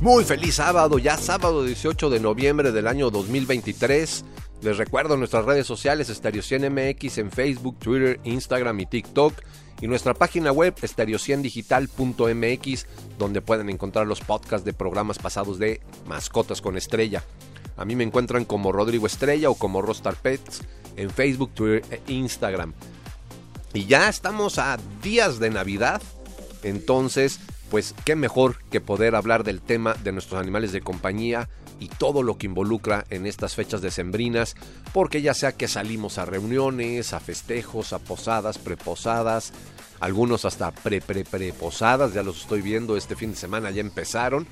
Muy 0.00 0.24
feliz 0.24 0.56
sábado, 0.56 0.98
ya 0.98 1.16
sábado 1.16 1.64
18 1.64 2.10
de 2.10 2.20
noviembre 2.20 2.70
del 2.70 2.86
año 2.86 3.10
2023. 3.10 4.26
Les 4.62 4.76
recuerdo 4.76 5.16
nuestras 5.16 5.46
redes 5.46 5.66
sociales 5.66 6.08
Stereo 6.08 6.42
100 6.42 6.70
MX 6.72 7.16
en 7.18 7.32
Facebook, 7.32 7.78
Twitter, 7.78 8.20
Instagram 8.24 8.78
y 8.80 8.86
TikTok 8.86 9.32
y 9.80 9.86
nuestra 9.86 10.12
página 10.14 10.52
web 10.52 10.74
stereo100digital.mx 10.76 12.86
donde 13.18 13.40
pueden 13.40 13.70
encontrar 13.70 14.06
los 14.06 14.20
podcasts 14.20 14.66
de 14.66 14.74
programas 14.74 15.18
pasados 15.18 15.58
de 15.58 15.80
Mascotas 16.06 16.60
con 16.60 16.76
Estrella. 16.76 17.24
A 17.76 17.84
mí 17.84 17.96
me 17.96 18.04
encuentran 18.04 18.44
como 18.44 18.70
Rodrigo 18.72 19.06
Estrella 19.06 19.50
o 19.50 19.54
como 19.54 19.82
Rostar 19.82 20.16
Pets 20.16 20.62
en 20.96 21.10
Facebook, 21.10 21.52
Twitter 21.54 21.84
e 21.90 22.00
Instagram. 22.12 22.72
Y 23.72 23.86
ya 23.86 24.08
estamos 24.08 24.58
a 24.58 24.78
días 25.02 25.38
de 25.38 25.50
Navidad, 25.50 26.02
entonces 26.62 27.40
pues 27.70 27.94
qué 28.04 28.16
mejor 28.16 28.58
que 28.70 28.80
poder 28.80 29.14
hablar 29.14 29.44
del 29.44 29.60
tema 29.60 29.94
de 29.94 30.12
nuestros 30.12 30.40
animales 30.40 30.72
de 30.72 30.80
compañía 30.80 31.48
y 31.78 31.88
todo 31.88 32.22
lo 32.22 32.38
que 32.38 32.46
involucra 32.46 33.04
en 33.10 33.26
estas 33.26 33.54
fechas 33.54 33.82
decembrinas, 33.82 34.54
porque 34.92 35.20
ya 35.20 35.34
sea 35.34 35.52
que 35.52 35.68
salimos 35.68 36.18
a 36.18 36.24
reuniones, 36.24 37.12
a 37.12 37.20
festejos, 37.20 37.92
a 37.92 37.98
posadas, 37.98 38.58
preposadas, 38.58 39.52
algunos 40.00 40.44
hasta 40.44 40.70
pre 40.70 41.00
pre 41.00 41.24
preposadas, 41.24 42.14
ya 42.14 42.22
los 42.22 42.42
estoy 42.42 42.62
viendo 42.62 42.96
este 42.96 43.16
fin 43.16 43.30
de 43.30 43.36
semana 43.36 43.70
ya 43.70 43.80
empezaron 43.80 44.46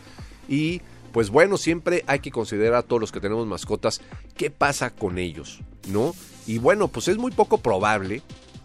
y 0.48 0.82
pues 1.12 1.30
bueno, 1.30 1.56
siempre 1.56 2.02
hay 2.08 2.18
que 2.18 2.32
considerar 2.32 2.74
a 2.74 2.82
todos 2.82 3.00
los 3.00 3.12
que 3.12 3.20
tenemos 3.20 3.46
mascotas 3.46 4.00
qué 4.36 4.50
pasa 4.50 4.90
con 4.90 5.18
ellos, 5.18 5.60
¿no? 5.88 6.12
Y 6.46 6.58
bueno, 6.58 6.88
pues 6.88 7.06
es 7.08 7.18
muy 7.18 7.30
poco 7.30 7.58
probable 7.58 8.22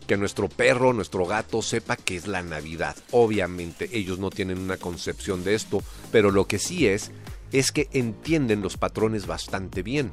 que 0.10 0.18
nuestro 0.18 0.50
perro, 0.50 0.92
nuestro 0.92 1.28
gato 1.28 1.62
sepa 1.62 1.96
que 1.96 2.16
es 2.16 2.26
la 2.26 2.42
Navidad. 2.42 2.96
Obviamente 3.12 3.96
ellos 3.96 4.18
no 4.18 4.32
tienen 4.32 4.58
una 4.58 4.78
concepción 4.78 5.44
de 5.44 5.54
esto, 5.54 5.84
pero 6.12 6.32
lo 6.32 6.48
que 6.48 6.58
sí 6.58 6.88
es 6.88 7.12
es 7.52 7.72
que 7.72 7.90
entienden 7.94 8.64
los 8.64 8.76
patrones 8.76 9.28
bastante 9.28 9.84
bien. 9.84 10.12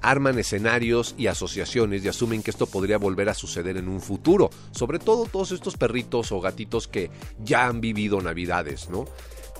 Arman 0.00 0.40
escenarios 0.40 1.14
y 1.16 1.28
asociaciones 1.28 2.04
y 2.04 2.08
asumen 2.08 2.42
que 2.42 2.50
esto 2.50 2.66
podría 2.66 2.98
volver 2.98 3.28
a 3.28 3.34
suceder 3.34 3.76
en 3.76 3.88
un 3.88 4.00
futuro, 4.00 4.50
sobre 4.72 4.98
todo 4.98 5.26
todos 5.26 5.52
estos 5.52 5.76
perritos 5.76 6.32
o 6.32 6.40
gatitos 6.40 6.88
que 6.88 7.08
ya 7.44 7.66
han 7.66 7.80
vivido 7.80 8.20
Navidades, 8.20 8.90
¿no? 8.90 9.04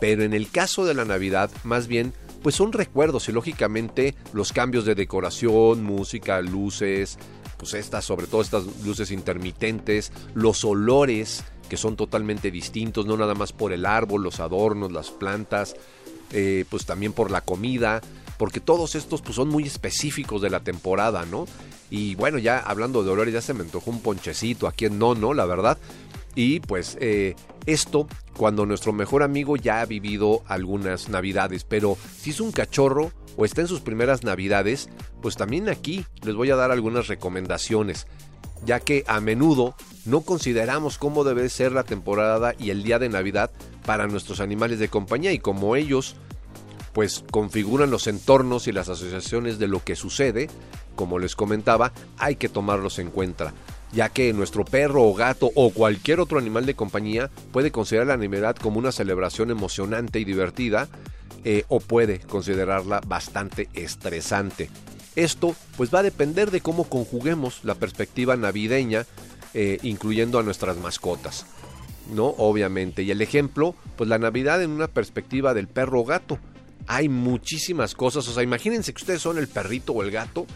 Pero 0.00 0.24
en 0.24 0.32
el 0.32 0.50
caso 0.50 0.84
de 0.84 0.94
la 0.94 1.04
Navidad, 1.04 1.52
más 1.62 1.86
bien, 1.86 2.12
pues 2.42 2.56
son 2.56 2.72
recuerdos 2.72 3.28
y 3.28 3.32
lógicamente 3.32 4.16
los 4.32 4.52
cambios 4.52 4.84
de 4.84 4.96
decoración, 4.96 5.84
música, 5.84 6.40
luces, 6.40 7.16
pues 7.62 7.74
estas, 7.74 8.04
sobre 8.04 8.26
todo 8.26 8.42
estas 8.42 8.64
luces 8.84 9.12
intermitentes, 9.12 10.10
los 10.34 10.64
olores 10.64 11.44
que 11.68 11.76
son 11.76 11.94
totalmente 11.94 12.50
distintos, 12.50 13.06
no 13.06 13.16
nada 13.16 13.36
más 13.36 13.52
por 13.52 13.72
el 13.72 13.86
árbol, 13.86 14.24
los 14.24 14.40
adornos, 14.40 14.90
las 14.90 15.12
plantas, 15.12 15.76
eh, 16.32 16.64
pues 16.68 16.86
también 16.86 17.12
por 17.12 17.30
la 17.30 17.40
comida, 17.42 18.00
porque 18.36 18.58
todos 18.58 18.96
estos 18.96 19.22
pues 19.22 19.36
son 19.36 19.48
muy 19.48 19.62
específicos 19.62 20.42
de 20.42 20.50
la 20.50 20.58
temporada, 20.58 21.24
¿no? 21.24 21.46
Y 21.88 22.16
bueno, 22.16 22.38
ya 22.38 22.58
hablando 22.58 23.04
de 23.04 23.10
olores, 23.10 23.32
ya 23.32 23.40
se 23.40 23.54
me 23.54 23.60
antojó 23.60 23.92
un 23.92 24.00
ponchecito, 24.00 24.66
a 24.66 24.72
quien 24.72 24.98
no, 24.98 25.14
¿no? 25.14 25.32
La 25.32 25.46
verdad. 25.46 25.78
Y 26.34 26.58
pues 26.58 26.96
eh, 27.00 27.36
esto 27.66 28.08
cuando 28.36 28.66
nuestro 28.66 28.92
mejor 28.92 29.22
amigo 29.22 29.56
ya 29.56 29.80
ha 29.80 29.86
vivido 29.86 30.42
algunas 30.46 31.08
navidades, 31.08 31.64
pero 31.64 31.96
si 32.18 32.30
es 32.30 32.40
un 32.40 32.52
cachorro, 32.52 33.12
o 33.36 33.44
está 33.44 33.62
en 33.62 33.68
sus 33.68 33.80
primeras 33.80 34.24
navidades, 34.24 34.88
pues 35.20 35.36
también 35.36 35.68
aquí 35.68 36.04
les 36.22 36.34
voy 36.34 36.50
a 36.50 36.56
dar 36.56 36.70
algunas 36.70 37.08
recomendaciones, 37.08 38.06
ya 38.64 38.80
que 38.80 39.04
a 39.06 39.20
menudo 39.20 39.74
no 40.04 40.22
consideramos 40.22 40.98
cómo 40.98 41.24
debe 41.24 41.48
ser 41.48 41.72
la 41.72 41.84
temporada 41.84 42.54
y 42.58 42.70
el 42.70 42.82
día 42.82 42.98
de 42.98 43.08
Navidad 43.08 43.50
para 43.86 44.06
nuestros 44.06 44.40
animales 44.40 44.78
de 44.78 44.88
compañía 44.88 45.32
y 45.32 45.38
como 45.38 45.76
ellos 45.76 46.16
pues 46.92 47.24
configuran 47.30 47.90
los 47.90 48.06
entornos 48.06 48.68
y 48.68 48.72
las 48.72 48.90
asociaciones 48.90 49.58
de 49.58 49.66
lo 49.66 49.82
que 49.82 49.96
sucede, 49.96 50.50
como 50.94 51.18
les 51.18 51.34
comentaba, 51.34 51.92
hay 52.18 52.36
que 52.36 52.50
tomarlos 52.50 52.98
en 52.98 53.10
cuenta, 53.10 53.54
ya 53.92 54.08
que 54.08 54.32
nuestro 54.32 54.64
perro 54.64 55.04
o 55.04 55.14
gato 55.14 55.50
o 55.54 55.70
cualquier 55.70 56.20
otro 56.20 56.38
animal 56.38 56.66
de 56.66 56.74
compañía 56.74 57.30
puede 57.52 57.70
considerar 57.70 58.06
la 58.08 58.16
Navidad 58.16 58.56
como 58.56 58.78
una 58.78 58.92
celebración 58.92 59.50
emocionante 59.50 60.18
y 60.18 60.24
divertida, 60.24 60.88
eh, 61.44 61.64
o 61.68 61.80
puede 61.80 62.20
considerarla 62.20 63.00
bastante 63.06 63.68
estresante. 63.74 64.70
Esto 65.16 65.54
pues 65.76 65.92
va 65.92 65.98
a 65.98 66.04
depender 66.04 66.50
de 66.50 66.60
cómo 66.60 66.84
conjuguemos 66.84 67.64
la 67.64 67.74
perspectiva 67.74 68.36
navideña, 68.36 69.06
eh, 69.52 69.78
incluyendo 69.82 70.38
a 70.38 70.42
nuestras 70.42 70.76
mascotas. 70.78 71.44
¿No? 72.12 72.26
Obviamente. 72.38 73.02
Y 73.02 73.10
el 73.10 73.22
ejemplo, 73.22 73.74
pues 73.96 74.08
la 74.08 74.18
Navidad 74.18 74.62
en 74.62 74.70
una 74.70 74.88
perspectiva 74.88 75.54
del 75.54 75.68
perro 75.68 76.00
o 76.00 76.04
gato. 76.04 76.38
Hay 76.86 77.08
muchísimas 77.08 77.94
cosas, 77.94 78.26
o 78.26 78.32
sea, 78.32 78.42
imagínense 78.42 78.92
que 78.92 79.02
ustedes 79.02 79.22
son 79.22 79.38
el 79.38 79.46
perrito 79.46 79.92
o 79.92 80.02
el 80.02 80.10
gato, 80.10 80.46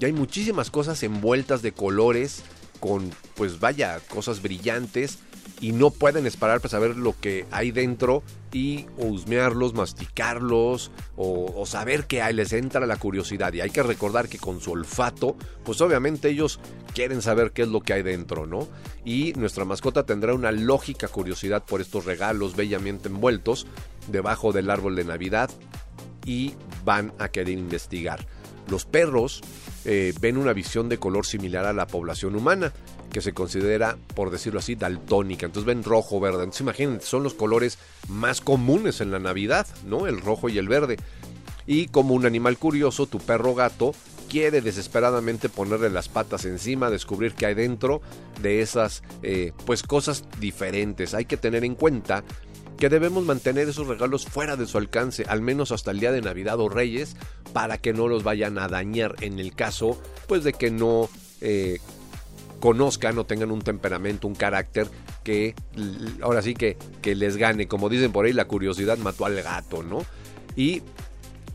y 0.00 0.04
hay 0.04 0.12
muchísimas 0.12 0.70
cosas 0.70 1.02
envueltas 1.02 1.60
de 1.62 1.72
colores, 1.72 2.42
con, 2.80 3.10
pues 3.34 3.60
vaya, 3.60 4.00
cosas 4.08 4.42
brillantes, 4.42 5.18
y 5.60 5.72
no 5.72 5.90
pueden 5.90 6.26
esperar 6.26 6.60
para 6.60 6.70
saber 6.70 6.96
lo 6.96 7.18
que 7.18 7.46
hay 7.50 7.70
dentro 7.70 8.22
y 8.52 8.86
husmearlos, 8.98 9.74
masticarlos 9.74 10.90
o, 11.16 11.64
saber 11.66 12.06
que 12.06 12.22
les 12.32 12.52
entra 12.52 12.86
la 12.86 12.96
curiosidad. 12.96 13.52
Y 13.52 13.60
hay 13.60 13.70
que 13.70 13.82
recordar 13.82 14.28
que 14.28 14.38
con 14.38 14.60
su 14.60 14.72
olfato, 14.72 15.36
pues 15.64 15.80
obviamente 15.80 16.28
ellos 16.28 16.60
quieren 16.94 17.22
saber 17.22 17.52
qué 17.52 17.62
es 17.62 17.68
lo 17.68 17.80
que 17.80 17.94
hay 17.94 18.02
dentro, 18.02 18.46
¿no? 18.46 18.68
Y 19.04 19.32
nuestra 19.36 19.64
mascota 19.64 20.04
tendrá 20.04 20.34
una 20.34 20.52
lógica 20.52 21.08
curiosidad 21.08 21.64
por 21.64 21.80
estos 21.80 22.04
regalos 22.04 22.56
bellamente 22.56 23.08
envueltos 23.08 23.66
debajo 24.08 24.52
del 24.52 24.70
árbol 24.70 24.96
de 24.96 25.04
Navidad 25.04 25.50
y 26.24 26.54
van 26.84 27.12
a 27.18 27.28
querer 27.28 27.58
investigar. 27.58 28.26
Los 28.68 28.84
perros 28.84 29.42
eh, 29.88 30.12
ven 30.20 30.36
una 30.36 30.52
visión 30.52 30.88
de 30.88 30.98
color 30.98 31.24
similar 31.24 31.64
a 31.64 31.72
la 31.72 31.86
población 31.86 32.34
humana, 32.34 32.72
que 33.12 33.20
se 33.20 33.32
considera, 33.32 33.96
por 34.16 34.30
decirlo 34.30 34.58
así, 34.58 34.74
daltónica. 34.74 35.46
Entonces 35.46 35.64
ven 35.64 35.84
rojo, 35.84 36.18
verde. 36.18 36.38
Entonces 36.38 36.62
imagínense, 36.62 37.06
son 37.06 37.22
los 37.22 37.34
colores 37.34 37.78
más 38.08 38.40
comunes 38.40 39.00
en 39.00 39.12
la 39.12 39.20
Navidad, 39.20 39.66
¿no? 39.86 40.08
El 40.08 40.20
rojo 40.20 40.48
y 40.48 40.58
el 40.58 40.68
verde. 40.68 40.96
Y 41.68 41.86
como 41.86 42.14
un 42.14 42.26
animal 42.26 42.58
curioso, 42.58 43.06
tu 43.06 43.18
perro 43.20 43.54
gato 43.54 43.94
quiere 44.28 44.60
desesperadamente 44.60 45.48
ponerle 45.48 45.88
las 45.88 46.08
patas 46.08 46.44
encima, 46.44 46.90
descubrir 46.90 47.34
qué 47.34 47.46
hay 47.46 47.54
dentro 47.54 48.02
de 48.42 48.60
esas 48.60 49.02
eh, 49.22 49.52
pues 49.64 49.82
cosas 49.82 50.24
diferentes. 50.40 51.14
Hay 51.14 51.26
que 51.26 51.36
tener 51.36 51.64
en 51.64 51.76
cuenta 51.76 52.24
que 52.78 52.88
debemos 52.88 53.24
mantener 53.24 53.68
esos 53.68 53.86
regalos 53.86 54.26
fuera 54.26 54.56
de 54.56 54.66
su 54.66 54.78
alcance, 54.78 55.24
al 55.28 55.40
menos 55.40 55.72
hasta 55.72 55.90
el 55.90 56.00
día 56.00 56.12
de 56.12 56.20
Navidad 56.20 56.60
o 56.60 56.68
Reyes, 56.68 57.16
para 57.52 57.78
que 57.78 57.92
no 57.92 58.08
los 58.08 58.22
vayan 58.22 58.58
a 58.58 58.68
dañar 58.68 59.14
en 59.20 59.38
el 59.38 59.54
caso, 59.54 60.00
pues 60.26 60.44
de 60.44 60.52
que 60.52 60.70
no 60.70 61.08
eh, 61.40 61.78
conozcan 62.60 63.18
o 63.18 63.24
tengan 63.24 63.50
un 63.50 63.62
temperamento, 63.62 64.26
un 64.26 64.34
carácter 64.34 64.88
que 65.24 65.54
ahora 66.20 66.42
sí 66.42 66.54
que, 66.54 66.76
que 67.02 67.14
les 67.14 67.36
gane. 67.36 67.66
Como 67.66 67.88
dicen 67.88 68.12
por 68.12 68.26
ahí, 68.26 68.32
la 68.32 68.46
curiosidad 68.46 68.98
mató 68.98 69.24
al 69.24 69.42
gato, 69.42 69.82
¿no? 69.82 70.04
Y 70.54 70.82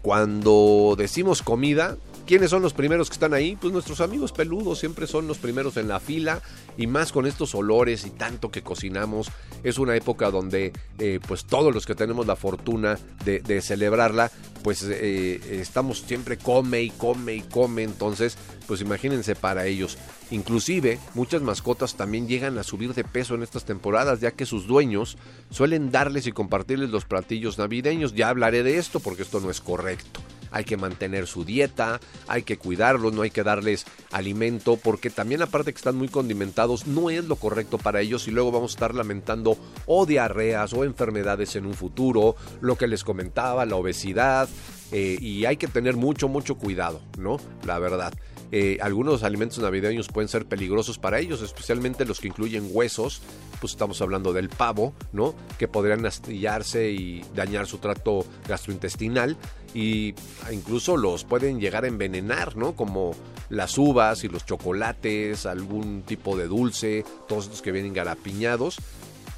cuando 0.01 0.95
decimos 0.97 1.41
comida, 1.41 1.97
¿Quiénes 2.31 2.50
son 2.50 2.62
los 2.62 2.72
primeros 2.72 3.10
que 3.10 3.16
están 3.16 3.33
ahí? 3.33 3.57
Pues 3.60 3.74
nuestros 3.74 4.00
amigos 4.00 4.31
peludos 4.31 4.80
siempre 4.80 5.06
son 5.06 5.28
los 5.28 5.38
primeros 5.38 5.75
en 5.75 5.89
la 5.89 6.00
fila 6.00 6.42
y 6.78 6.88
más 6.88 7.12
con 7.12 7.28
estos 7.28 7.54
olores 7.56 8.06
y 8.06 8.10
tanto 8.12 8.50
que 8.50 8.62
cocinamos. 8.62 9.30
Es 9.66 9.78
una 9.78 9.98
época 9.98 10.31
donde 10.31 10.72
eh, 10.98 11.19
pues 11.28 11.44
todos 11.44 11.74
los 11.74 11.86
que 11.86 11.94
tenemos 11.94 12.25
la 12.28 12.38
fortuna 12.38 12.98
de, 13.25 13.62
celebrarla 13.62 14.31
pues 14.63 14.81
eh, 14.83 15.42
estamos 15.60 16.04
siempre 16.07 16.38
come 16.38 16.83
y 16.83 16.92
come 16.92 17.36
y 17.36 17.42
come. 17.42 17.83
Entonces 17.83 18.38
pues 18.66 18.80
imagínense 18.80 19.36
para 19.36 19.66
ellos. 19.66 19.98
Inclusive 20.31 20.98
muchas 21.13 21.42
mascotas 21.42 21.95
también 21.95 22.28
llegan 22.28 22.57
a 22.57 22.63
subir 22.63 22.94
de 22.94 23.04
peso 23.04 23.36
en 23.36 23.44
estas 23.44 23.66
temporadas 23.66 24.22
ya 24.22 24.31
que 24.31 24.45
sus 24.45 24.66
dueños 24.66 25.18
suelen 25.50 25.92
darles 25.92 26.25
y 26.25 26.31
compartirles 26.31 26.89
los 26.89 27.06
platillos 27.06 27.57
navideños. 27.57 28.16
Ya 28.16 28.30
hablaré 28.30 28.63
de 28.63 28.78
esto 28.78 29.00
porque 29.00 29.24
esto 29.24 29.39
no 29.39 29.51
es 29.51 29.62
correcto 29.62 30.22
hay 30.51 30.66
que 30.66 30.78
mantener 30.78 31.28
su 31.28 31.45
dieta, 31.45 32.00
hay 32.28 32.44
que 32.44 32.57
cuidarlos, 32.57 33.13
no 33.13 33.22
hay 33.22 33.31
que 33.31 33.44
darles 33.44 33.86
alimento, 34.12 34.78
porque 34.78 35.10
también 35.10 35.42
aparte 35.42 35.72
que 35.72 35.78
están 35.78 35.95
muy 35.95 36.10
condimentados, 36.10 36.88
no 36.88 37.10
es 37.10 37.25
lo 37.25 37.38
correcto 37.38 37.77
para 37.77 38.01
ellos 38.01 38.27
y 38.27 38.31
luego 38.31 38.51
vamos 38.51 38.74
a 38.74 38.75
estar 38.75 38.94
lamentando 38.94 39.57
o 39.86 40.06
diarreas 40.06 40.74
o 40.74 40.84
enfermedades 40.84 41.56
en 41.56 41.66
un 41.66 41.74
futuro, 41.74 42.36
lo 42.60 42.75
que 42.75 42.88
les 42.88 43.04
comentaba, 43.04 43.66
la 43.66 43.77
obesidad, 43.77 44.50
Eh, 44.94 45.18
y 45.22 45.45
hay 45.45 45.56
que 45.56 45.68
tener 45.68 45.95
mucho, 45.95 46.27
mucho 46.27 46.56
cuidado, 46.56 47.01
¿no? 47.18 47.38
La 47.66 47.80
verdad. 47.80 48.13
Eh, 48.53 48.80
algunos 48.81 49.24
alimentos 49.24 49.59
navideños 49.59 50.09
pueden 50.09 50.27
ser 50.27 50.45
peligrosos 50.45 50.98
para 50.98 51.19
ellos, 51.19 51.42
especialmente 51.42 52.03
los 52.03 52.19
que 52.19 52.27
incluyen 52.27 52.68
huesos, 52.69 53.21
pues 53.62 53.71
estamos 53.71 54.01
hablando 54.01 54.33
del 54.33 54.50
pavo, 54.50 54.94
¿no? 55.13 55.33
Que 55.57 55.69
podrían 55.69 56.06
astillarse 56.06 56.92
y 56.92 57.24
dañar 57.33 57.65
su 57.65 57.77
trato 57.77 58.25
gastrointestinal 58.50 59.38
y 59.74 60.13
incluso 60.51 60.98
los 60.98 61.24
pueden 61.24 61.62
llegar 61.62 61.86
a 61.86 61.88
envenenar, 61.88 62.57
¿no? 62.57 62.75
Como 62.75 63.15
las 63.50 63.77
uvas 63.77 64.25
y 64.25 64.27
los 64.27 64.45
chocolates, 64.45 65.45
algún 65.45 66.01
tipo 66.01 66.36
de 66.36 66.48
dulce, 66.48 67.06
todos 67.30 67.48
los 67.48 67.62
que 67.62 67.71
vienen 67.71 67.94
garapiñados. 67.94 68.77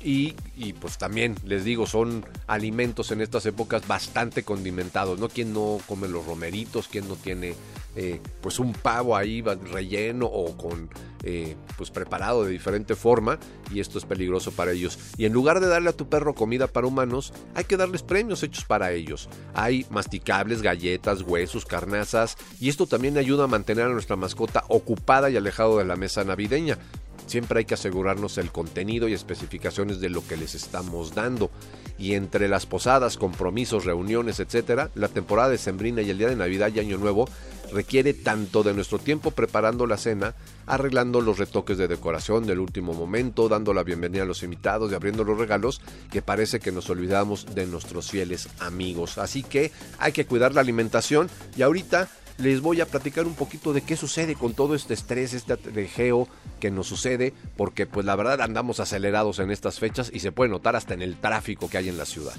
Y, 0.06 0.36
y, 0.58 0.74
pues 0.74 0.98
también 0.98 1.36
les 1.46 1.64
digo, 1.64 1.88
son 1.88 2.26
alimentos 2.48 3.12
en 3.12 3.22
estas 3.22 3.46
épocas 3.46 3.88
bastante 3.88 4.44
condimentados, 4.44 5.18
¿no? 5.18 5.30
¿Quién 5.30 5.54
no 5.54 5.78
come 5.88 6.10
los 6.10 6.26
romeritos? 6.26 6.90
¿Quién 6.90 7.08
no 7.08 7.16
tiene 7.16 7.54
eh, 7.96 8.20
pues 8.42 8.60
un 8.60 8.74
pavo 8.74 9.16
ahí 9.16 9.42
relleno 9.42 10.26
o 10.26 10.58
con 10.58 10.90
eh, 11.26 11.56
pues 11.78 11.90
preparado 11.90 12.44
de 12.44 12.52
diferente 12.52 12.96
forma 12.96 13.40
y 13.72 13.80
esto 13.80 13.98
es 13.98 14.06
peligroso 14.06 14.52
para 14.52 14.72
ellos. 14.72 14.98
Y 15.18 15.26
en 15.26 15.34
lugar 15.34 15.60
de 15.60 15.68
darle 15.68 15.90
a 15.90 15.96
tu 15.96 16.10
perro 16.10 16.34
comida 16.34 16.68
para 16.68 16.88
humanos, 16.88 17.34
hay 17.56 17.66
que 17.66 17.78
darles 17.78 18.04
premios 18.04 18.44
hechos 18.44 18.66
para 18.66 18.92
ellos. 18.92 19.30
Hay 19.54 19.86
masticables, 19.90 20.62
galletas, 20.62 21.22
huesos, 21.22 21.66
carnazas 21.66 22.36
y 22.60 22.70
esto 22.70 22.88
también 22.88 23.18
ayuda 23.18 23.46
a 23.46 23.48
mantener 23.48 23.86
a 23.86 23.94
nuestra 23.94 24.16
mascota 24.16 24.64
ocupada 24.68 25.30
y 25.30 25.38
alejado 25.38 25.78
de 25.78 25.86
la 25.86 25.96
mesa 25.96 26.24
navideña. 26.24 26.78
Siempre 27.26 27.60
hay 27.60 27.66
que 27.66 27.76
asegurarnos 27.76 28.38
el 28.38 28.52
contenido 28.52 29.08
y 29.08 29.14
especificaciones 29.14 30.00
de 30.00 30.10
lo 30.10 30.26
que 30.28 30.36
les 30.36 30.56
estamos 30.56 31.16
dando. 31.16 31.50
Y 31.98 32.16
entre 32.16 32.50
las 32.50 32.66
posadas, 32.66 33.18
compromisos, 33.18 33.86
reuniones, 33.86 34.40
etc., 34.40 34.90
la 34.96 35.08
temporada 35.08 35.50
de 35.50 35.58
Sembrina 35.58 36.02
y 36.02 36.10
el 36.10 36.18
día 36.18 36.28
de 36.28 36.36
Navidad 36.36 36.72
y 36.74 36.80
Año 36.80 36.98
Nuevo 36.98 37.30
requiere 37.74 38.14
tanto 38.14 38.64
de 38.64 38.74
nuestro 38.74 39.00
tiempo 39.00 39.32
preparando 39.32 39.86
la 39.88 39.98
cena, 39.98 40.36
arreglando 40.66 41.22
los 41.22 41.40
retoques 41.40 41.78
de 41.78 41.88
decoración 41.88 42.46
del 42.46 42.60
último 42.60 42.94
momento, 42.94 43.50
dando 43.50 43.74
la 43.74 43.84
bienvenida 43.84 44.24
a 44.24 44.28
los 44.28 44.44
invitados 44.44 44.92
y 44.92 44.96
abriendo 44.96 45.24
los 45.24 45.38
regalos, 45.38 45.82
que 46.12 46.22
parece 46.22 46.60
que 46.60 46.72
nos 46.72 46.90
olvidamos 46.90 47.54
de 47.54 47.66
nuestros 47.66 48.12
fieles 48.12 48.48
amigos. 48.60 49.18
Así 49.18 49.44
que 49.44 49.72
hay 50.00 50.12
que 50.12 50.26
cuidar 50.26 50.54
la 50.54 50.62
alimentación 50.62 51.30
y 51.58 51.64
ahorita 51.64 52.08
les 52.38 52.62
voy 52.62 52.82
a 52.82 52.86
platicar 52.86 53.26
un 53.26 53.36
poquito 53.36 53.74
de 53.74 53.82
qué 53.82 53.96
sucede 53.96 54.36
con 54.36 54.54
todo 54.54 54.76
este 54.76 54.94
estrés, 54.94 55.34
este 55.34 55.54
atrejeo 55.54 56.28
que 56.60 56.72
nos 56.72 56.88
sucede, 56.88 57.34
porque 57.58 57.86
pues 57.86 58.06
la 58.06 58.16
verdad 58.16 58.42
andamos 58.42 58.80
acelerados 58.80 59.40
en 59.40 59.52
estas 59.52 59.80
fechas 59.80 60.10
y 60.14 60.20
se 60.20 60.32
puede 60.32 60.50
notar 60.50 60.76
hasta 60.76 60.94
en 60.94 61.02
el 61.02 61.18
tráfico 61.18 61.70
que 61.70 61.78
hay 61.78 61.90
en 61.90 61.98
la 61.98 62.06
ciudad. 62.06 62.34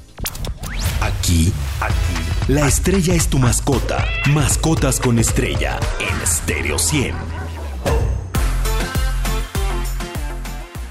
Aquí, 1.00 1.52
aquí, 1.80 2.33
la 2.48 2.66
estrella 2.68 3.14
es 3.14 3.28
tu 3.28 3.38
mascota. 3.38 4.04
Mascotas 4.30 5.00
con 5.00 5.18
estrella 5.18 5.80
en 5.98 6.26
Stereo 6.26 6.78
100. 6.78 7.14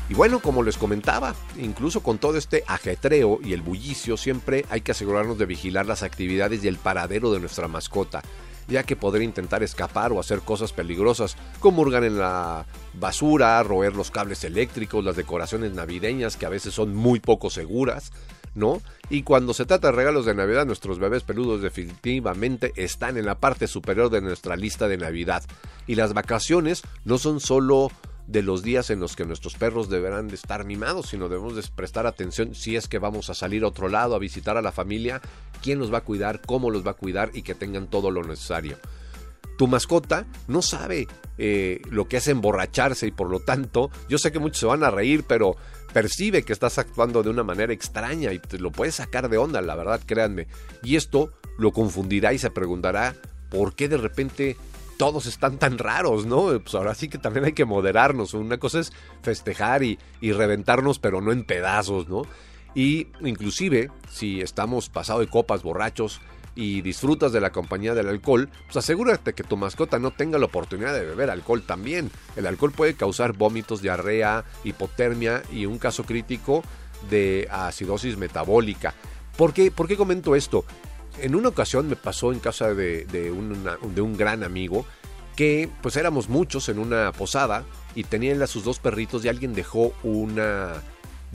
Y 0.09 0.13
bueno, 0.15 0.39
como 0.39 0.63
les 0.63 0.77
comentaba, 0.77 1.35
incluso 1.59 2.01
con 2.01 2.17
todo 2.17 2.39
este 2.39 2.63
ajetreo 2.65 3.39
y 3.43 3.53
el 3.53 3.61
bullicio, 3.61 4.17
siempre 4.17 4.65
hay 4.71 4.81
que 4.81 4.93
asegurarnos 4.93 5.37
de 5.37 5.45
vigilar 5.45 5.85
las 5.85 6.01
actividades 6.01 6.63
y 6.63 6.67
el 6.67 6.77
paradero 6.77 7.31
de 7.31 7.39
nuestra 7.39 7.67
mascota 7.67 8.23
ya 8.65 8.83
que 8.83 8.95
podría 8.95 9.25
intentar 9.25 9.61
escapar 9.61 10.13
o 10.13 10.21
hacer 10.21 10.39
cosas 10.39 10.71
peligrosas, 10.71 11.35
como 11.59 11.81
hurgar 11.81 12.05
en 12.05 12.17
la 12.17 12.65
basura, 12.93 13.61
roer 13.61 13.93
los 13.93 14.09
cables 14.09 14.41
eléctricos, 14.45 15.03
las 15.03 15.17
decoraciones 15.17 15.73
navideñas 15.73 16.37
que 16.37 16.45
a 16.45 16.49
veces 16.49 16.73
son 16.73 16.95
muy 16.95 17.19
poco 17.19 17.49
seguras, 17.49 18.13
¿no? 18.55 18.81
Y 19.09 19.23
cuando 19.23 19.53
se 19.53 19.65
trata 19.65 19.87
de 19.87 19.97
regalos 19.97 20.25
de 20.25 20.35
Navidad, 20.35 20.65
nuestros 20.65 20.99
bebés 20.99 21.23
peludos 21.23 21.61
definitivamente 21.61 22.73
están 22.75 23.17
en 23.17 23.25
la 23.25 23.39
parte 23.39 23.67
superior 23.67 24.09
de 24.09 24.21
nuestra 24.21 24.55
lista 24.55 24.87
de 24.87 24.97
Navidad. 24.97 25.43
Y 25.87 25.95
las 25.95 26.13
vacaciones 26.13 26.83
no 27.05 27.17
son 27.17 27.39
solo 27.39 27.91
de 28.27 28.41
los 28.41 28.63
días 28.63 28.89
en 28.89 28.99
los 28.99 29.15
que 29.15 29.25
nuestros 29.25 29.55
perros 29.55 29.89
deberán 29.89 30.27
de 30.27 30.35
estar 30.35 30.65
mimados, 30.65 31.09
sino 31.09 31.29
debemos 31.29 31.55
de 31.55 31.63
prestar 31.75 32.07
atención 32.07 32.55
si 32.55 32.75
es 32.75 32.87
que 32.87 32.99
vamos 32.99 33.29
a 33.29 33.33
salir 33.33 33.63
a 33.63 33.67
otro 33.67 33.89
lado 33.89 34.15
a 34.15 34.19
visitar 34.19 34.57
a 34.57 34.61
la 34.61 34.71
familia, 34.71 35.21
quién 35.61 35.79
los 35.79 35.93
va 35.93 35.99
a 35.99 36.03
cuidar, 36.03 36.41
cómo 36.41 36.69
los 36.69 36.85
va 36.85 36.91
a 36.91 36.95
cuidar 36.95 37.31
y 37.33 37.41
que 37.41 37.55
tengan 37.55 37.87
todo 37.87 38.11
lo 38.11 38.23
necesario. 38.23 38.77
Tu 39.57 39.67
mascota 39.67 40.25
no 40.47 40.61
sabe 40.61 41.07
eh, 41.37 41.81
lo 41.89 42.07
que 42.07 42.17
es 42.17 42.27
emborracharse 42.27 43.07
y 43.07 43.11
por 43.11 43.29
lo 43.29 43.39
tanto, 43.39 43.91
yo 44.09 44.17
sé 44.17 44.31
que 44.31 44.39
muchos 44.39 44.59
se 44.59 44.65
van 44.65 44.83
a 44.83 44.89
reír, 44.89 45.25
pero 45.27 45.55
percibe 45.93 46.43
que 46.43 46.53
estás 46.53 46.77
actuando 46.77 47.23
de 47.23 47.29
una 47.29 47.43
manera 47.43 47.71
extraña 47.71 48.33
y 48.33 48.39
te 48.39 48.59
lo 48.59 48.71
puedes 48.71 48.95
sacar 48.95 49.29
de 49.29 49.37
onda, 49.37 49.61
la 49.61 49.75
verdad, 49.75 50.01
créanme. 50.05 50.47
Y 50.83 50.95
esto 50.95 51.31
lo 51.57 51.71
confundirá 51.71 52.33
y 52.33 52.39
se 52.39 52.51
preguntará 52.51 53.15
por 53.49 53.75
qué 53.75 53.87
de 53.87 53.97
repente 53.97 54.57
todos 54.97 55.25
están 55.25 55.59
tan 55.59 55.77
raros, 55.77 56.25
¿no? 56.25 56.59
Pues 56.59 56.75
ahora 56.75 56.95
sí 56.95 57.07
que 57.07 57.17
también 57.17 57.45
hay 57.45 57.53
que 57.53 57.65
moderarnos. 57.65 58.33
Una 58.33 58.57
cosa 58.57 58.79
es 58.79 58.91
festejar 59.21 59.83
y, 59.83 59.97
reventarnos, 60.21 60.99
pero 60.99 61.21
no 61.21 61.31
en 61.31 61.43
pedazos, 61.43 62.07
¿no? 62.07 62.23
Y 62.75 63.07
inclusive, 63.21 63.91
si 64.09 64.41
estamos 64.41 64.89
pasado 64.89 65.19
de 65.19 65.27
copas, 65.27 65.61
borrachos, 65.61 66.21
y 66.55 66.81
disfrutas 66.81 67.31
de 67.31 67.41
la 67.41 67.51
compañía 67.51 67.93
del 67.93 68.07
alcohol, 68.07 68.49
pues 68.65 68.77
asegúrate 68.77 69.33
que 69.33 69.43
tu 69.43 69.57
mascota 69.57 69.99
no 69.99 70.11
tenga 70.11 70.37
la 70.37 70.45
oportunidad 70.45 70.93
de 70.93 71.05
beber 71.05 71.29
alcohol 71.29 71.63
también. 71.63 72.11
El 72.35 72.47
alcohol 72.47 72.71
puede 72.71 72.95
causar 72.95 73.33
vómitos, 73.33 73.81
diarrea, 73.81 74.43
hipotermia 74.63 75.43
y 75.51 75.65
un 75.65 75.79
caso 75.79 76.03
crítico 76.03 76.63
de 77.09 77.47
acidosis 77.51 78.17
metabólica. 78.17 78.93
¿Por 79.37 79.53
qué, 79.53 79.71
¿Por 79.71 79.87
qué 79.87 79.97
comento 79.97 80.35
esto? 80.35 80.65
en 81.19 81.35
una 81.35 81.49
ocasión 81.49 81.87
me 81.87 81.95
pasó 81.95 82.31
en 82.31 82.39
casa 82.39 82.73
de, 82.73 83.05
de, 83.05 83.31
un 83.31 84.17
gran 84.17 84.43
amigo 84.43 84.85
que 85.35 85.69
pues 85.81 85.95
éramos 85.95 86.29
muchos 86.29 86.69
en 86.69 86.79
una 86.79 87.11
posada 87.11 87.65
y 87.95 88.03
tenían 88.03 88.41
a 88.41 88.47
sus 88.47 88.63
dos 88.63 88.79
perritos 88.79 89.25
y 89.25 89.29
alguien 89.29 89.53
dejó 89.53 89.93
una 90.03 90.73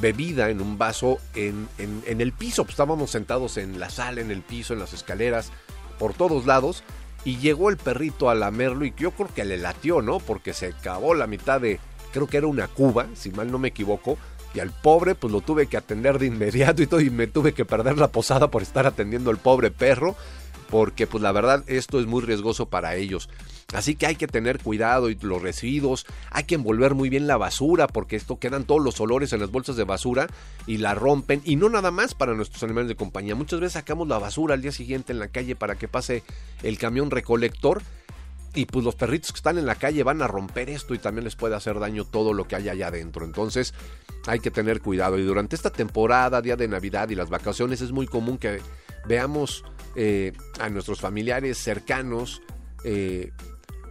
bebida 0.00 0.50
en 0.50 0.60
un 0.60 0.78
vaso 0.78 1.18
en, 1.34 1.68
en, 1.78 2.20
el 2.20 2.32
piso. 2.32 2.64
Pues, 2.64 2.74
estábamos 2.74 3.10
sentados 3.10 3.56
en 3.56 3.78
la 3.78 3.90
sala, 3.90 4.20
en 4.20 4.30
el 4.30 4.42
piso, 4.42 4.74
en 4.74 4.80
las 4.80 4.92
escaleras, 4.92 5.50
por 5.98 6.14
todos 6.14 6.46
lados. 6.46 6.82
Y 7.24 7.38
llegó 7.38 7.68
el 7.68 7.76
perrito 7.76 8.30
a 8.30 8.34
lamerlo 8.34 8.84
y 8.84 8.94
yo 8.96 9.10
creo 9.10 9.28
que 9.34 9.44
le 9.44 9.58
latió, 9.58 10.02
¿no? 10.02 10.18
Porque 10.18 10.52
se 10.52 10.66
acabó 10.66 11.14
la 11.14 11.26
mitad 11.26 11.60
de, 11.60 11.80
creo 12.12 12.26
que 12.26 12.36
era 12.36 12.46
una 12.46 12.68
cuba, 12.68 13.06
si 13.14 13.30
mal 13.30 13.50
no 13.50 13.58
me 13.58 13.68
equivoco 13.68 14.16
y 14.54 14.60
al 14.60 14.70
pobre 14.70 15.14
pues 15.14 15.32
lo 15.32 15.40
tuve 15.40 15.66
que 15.66 15.76
atender 15.76 16.18
de 16.18 16.26
inmediato 16.26 16.82
y 16.82 16.86
todo 16.86 17.00
y 17.00 17.10
me 17.10 17.26
tuve 17.26 17.52
que 17.52 17.64
perder 17.64 17.98
la 17.98 18.08
posada 18.08 18.50
por 18.50 18.62
estar 18.62 18.86
atendiendo 18.86 19.30
al 19.30 19.36
pobre 19.36 19.70
perro 19.70 20.16
porque 20.70 21.06
pues 21.06 21.22
la 21.22 21.32
verdad 21.32 21.64
esto 21.66 22.00
es 22.00 22.06
muy 22.06 22.22
riesgoso 22.22 22.66
para 22.66 22.94
ellos. 22.96 23.28
Así 23.74 23.96
que 23.96 24.06
hay 24.06 24.16
que 24.16 24.26
tener 24.26 24.60
cuidado 24.62 25.10
y 25.10 25.18
los 25.20 25.42
residuos, 25.42 26.06
hay 26.30 26.44
que 26.44 26.54
envolver 26.54 26.94
muy 26.94 27.10
bien 27.10 27.26
la 27.26 27.36
basura 27.36 27.86
porque 27.86 28.16
esto 28.16 28.38
quedan 28.38 28.64
todos 28.64 28.82
los 28.82 29.00
olores 29.00 29.32
en 29.32 29.40
las 29.40 29.50
bolsas 29.50 29.76
de 29.76 29.84
basura 29.84 30.26
y 30.66 30.78
la 30.78 30.94
rompen 30.94 31.42
y 31.44 31.56
no 31.56 31.68
nada 31.68 31.90
más 31.90 32.14
para 32.14 32.34
nuestros 32.34 32.62
animales 32.62 32.88
de 32.88 32.96
compañía. 32.96 33.34
Muchas 33.34 33.60
veces 33.60 33.74
sacamos 33.74 34.08
la 34.08 34.18
basura 34.18 34.54
al 34.54 34.62
día 34.62 34.72
siguiente 34.72 35.12
en 35.12 35.18
la 35.18 35.28
calle 35.28 35.56
para 35.56 35.76
que 35.76 35.88
pase 35.88 36.22
el 36.62 36.78
camión 36.78 37.10
recolector 37.10 37.82
y 38.54 38.64
pues 38.64 38.84
los 38.84 38.94
perritos 38.94 39.32
que 39.32 39.36
están 39.36 39.58
en 39.58 39.66
la 39.66 39.74
calle 39.74 40.02
van 40.02 40.22
a 40.22 40.26
romper 40.26 40.70
esto 40.70 40.94
y 40.94 40.98
también 40.98 41.24
les 41.24 41.36
puede 41.36 41.54
hacer 41.54 41.78
daño 41.78 42.04
todo 42.04 42.32
lo 42.32 42.48
que 42.48 42.56
hay 42.56 42.68
allá 42.68 42.88
adentro. 42.88 43.24
Entonces 43.24 43.74
hay 44.26 44.40
que 44.40 44.50
tener 44.50 44.80
cuidado. 44.80 45.18
Y 45.18 45.22
durante 45.22 45.56
esta 45.56 45.70
temporada, 45.70 46.40
día 46.40 46.56
de 46.56 46.68
Navidad 46.68 47.10
y 47.10 47.14
las 47.14 47.28
vacaciones, 47.28 47.80
es 47.80 47.92
muy 47.92 48.06
común 48.06 48.38
que 48.38 48.60
veamos 49.06 49.64
eh, 50.00 50.32
a 50.60 50.68
nuestros 50.68 51.00
familiares 51.00 51.58
cercanos, 51.58 52.40
eh, 52.84 53.32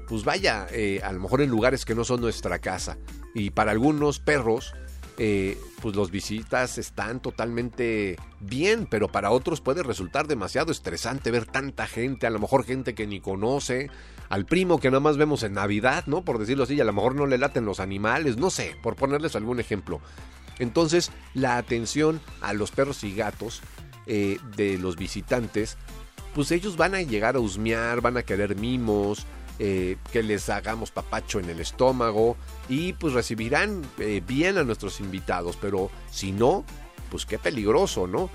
pues 0.08 0.24
vaya, 0.24 0.66
eh, 0.72 1.02
a 1.04 1.12
lo 1.12 1.20
mejor 1.20 1.42
en 1.42 1.50
lugares 1.50 1.84
que 1.84 1.96
no 1.96 2.06
son 2.06 2.22
nuestra 2.22 2.60
casa. 2.60 2.98
Y 3.36 3.50
para 3.50 3.72
algunos 3.72 4.20
perros, 4.20 4.74
pues 5.18 5.96
los 5.96 6.10
visitas 6.10 6.78
están 6.78 7.22
totalmente 7.22 8.16
bien, 8.40 8.88
pero 8.90 9.10
para 9.10 9.32
otros 9.32 9.60
puede 9.60 9.84
resultar 9.84 10.28
demasiado 10.28 10.72
estresante 10.72 11.30
ver 11.30 11.46
tanta 11.46 11.88
gente, 11.88 12.26
a 12.26 12.30
lo 12.30 12.40
mejor 12.40 12.64
gente 12.64 12.96
que 12.96 13.06
ni 13.06 13.20
conoce, 13.20 13.90
al 14.30 14.46
primo 14.46 14.80
que 14.80 14.90
nada 14.90 15.02
más 15.02 15.18
vemos 15.18 15.44
en 15.44 15.56
Navidad, 15.56 16.06
¿no? 16.06 16.24
Por 16.24 16.38
decirlo 16.38 16.64
así, 16.64 16.80
a 16.80 16.86
lo 16.86 16.94
mejor 16.94 17.16
no 17.16 17.26
le 17.26 17.38
laten 17.38 17.66
los 17.66 17.82
animales, 17.82 18.38
no 18.38 18.50
sé, 18.50 18.78
por 18.82 18.96
ponerles 18.96 19.36
algún 19.36 19.60
ejemplo. 19.60 20.00
Entonces, 20.58 21.12
la 21.34 21.58
atención 21.58 22.22
a 22.40 22.54
los 22.54 22.72
perros 22.72 23.04
y 23.04 23.14
gatos 23.14 23.62
eh, 24.10 24.40
de 24.56 24.78
los 24.78 24.96
visitantes, 24.96 25.78
pues 26.34 26.52
ellos 26.52 26.78
van 26.78 26.96
a 26.96 27.02
llegar 27.02 27.36
a 27.36 27.40
husmear, 27.40 28.00
van 28.00 28.16
a 28.16 28.24
querer 28.24 28.56
mimos, 28.56 29.26
eh, 29.60 29.98
que 30.14 30.24
les 30.24 30.50
hagamos 30.50 30.92
papacho 30.92 31.40
en 31.40 31.50
el 31.50 31.60
estómago 31.60 32.38
y 32.70 32.94
pues 32.94 33.14
recibirán 33.14 33.82
eh, 33.98 34.22
bien 34.26 34.58
a 34.58 34.64
nuestros 34.64 35.02
invitados, 35.02 35.58
pero 35.60 35.90
si 36.10 36.32
no, 36.32 36.64
pues 37.10 37.26
qué 37.26 37.38
peligroso, 37.38 38.08
¿no? 38.08 38.30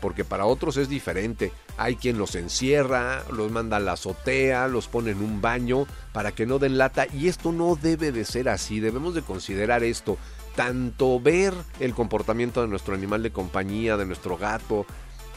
Porque 0.00 0.24
para 0.24 0.46
otros 0.46 0.78
es 0.78 0.88
diferente. 0.88 1.52
Hay 1.76 1.96
quien 1.96 2.16
los 2.16 2.36
encierra, 2.36 3.22
los 3.30 3.52
manda 3.52 3.76
a 3.76 3.80
la 3.80 3.92
azotea, 3.92 4.66
los 4.66 4.88
pone 4.88 5.10
en 5.10 5.20
un 5.20 5.42
baño 5.42 5.86
para 6.12 6.32
que 6.32 6.46
no 6.46 6.58
den 6.58 6.78
lata 6.78 7.06
y 7.12 7.28
esto 7.28 7.52
no 7.52 7.76
debe 7.76 8.10
de 8.12 8.24
ser 8.24 8.48
así, 8.48 8.80
debemos 8.80 9.14
de 9.14 9.22
considerar 9.22 9.84
esto. 9.84 10.16
Tanto 10.56 11.20
ver 11.20 11.54
el 11.80 11.94
comportamiento 11.94 12.62
de 12.62 12.68
nuestro 12.68 12.94
animal 12.94 13.22
de 13.22 13.30
compañía, 13.30 13.96
de 13.96 14.06
nuestro 14.06 14.36
gato, 14.36 14.86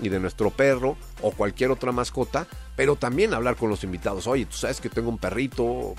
y 0.01 0.09
de 0.09 0.19
nuestro 0.19 0.49
perro 0.49 0.97
o 1.21 1.31
cualquier 1.31 1.71
otra 1.71 1.91
mascota, 1.91 2.47
pero 2.75 2.95
también 2.95 3.33
hablar 3.33 3.55
con 3.55 3.69
los 3.69 3.83
invitados. 3.83 4.27
Oye, 4.27 4.45
tú 4.45 4.57
sabes 4.57 4.81
que 4.81 4.89
tengo 4.89 5.09
un 5.09 5.17
perrito, 5.17 5.95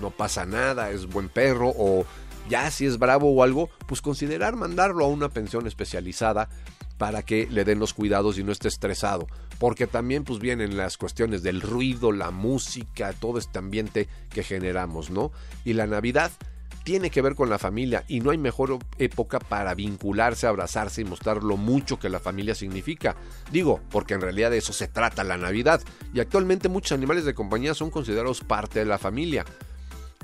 no 0.00 0.10
pasa 0.10 0.46
nada, 0.46 0.90
es 0.90 1.06
buen 1.06 1.28
perro 1.28 1.72
o 1.76 2.04
ya 2.48 2.70
si 2.70 2.86
es 2.86 2.98
bravo 2.98 3.32
o 3.32 3.42
algo, 3.42 3.70
pues 3.86 4.00
considerar 4.00 4.56
mandarlo 4.56 5.04
a 5.04 5.08
una 5.08 5.28
pensión 5.28 5.66
especializada 5.66 6.48
para 6.98 7.22
que 7.22 7.46
le 7.50 7.64
den 7.64 7.78
los 7.78 7.94
cuidados 7.94 8.38
y 8.38 8.44
no 8.44 8.52
esté 8.52 8.68
estresado. 8.68 9.26
Porque 9.58 9.86
también 9.86 10.24
pues 10.24 10.38
vienen 10.38 10.76
las 10.76 10.96
cuestiones 10.96 11.42
del 11.42 11.60
ruido, 11.60 12.12
la 12.12 12.30
música, 12.30 13.12
todo 13.12 13.38
este 13.38 13.58
ambiente 13.58 14.08
que 14.30 14.42
generamos, 14.42 15.10
¿no? 15.10 15.32
Y 15.64 15.74
la 15.74 15.86
Navidad 15.86 16.30
tiene 16.90 17.10
que 17.10 17.22
ver 17.22 17.36
con 17.36 17.48
la 17.48 17.60
familia 17.60 18.02
y 18.08 18.18
no 18.18 18.32
hay 18.32 18.38
mejor 18.38 18.76
época 18.98 19.38
para 19.38 19.76
vincularse, 19.76 20.48
abrazarse 20.48 21.02
y 21.02 21.04
mostrar 21.04 21.44
lo 21.44 21.56
mucho 21.56 22.00
que 22.00 22.08
la 22.08 22.18
familia 22.18 22.52
significa. 22.52 23.14
Digo, 23.52 23.80
porque 23.90 24.14
en 24.14 24.20
realidad 24.20 24.50
de 24.50 24.58
eso 24.58 24.72
se 24.72 24.88
trata 24.88 25.22
la 25.22 25.36
Navidad 25.36 25.80
y 26.12 26.18
actualmente 26.18 26.68
muchos 26.68 26.90
animales 26.90 27.24
de 27.24 27.32
compañía 27.32 27.74
son 27.74 27.92
considerados 27.92 28.40
parte 28.40 28.80
de 28.80 28.86
la 28.86 28.98
familia. 28.98 29.44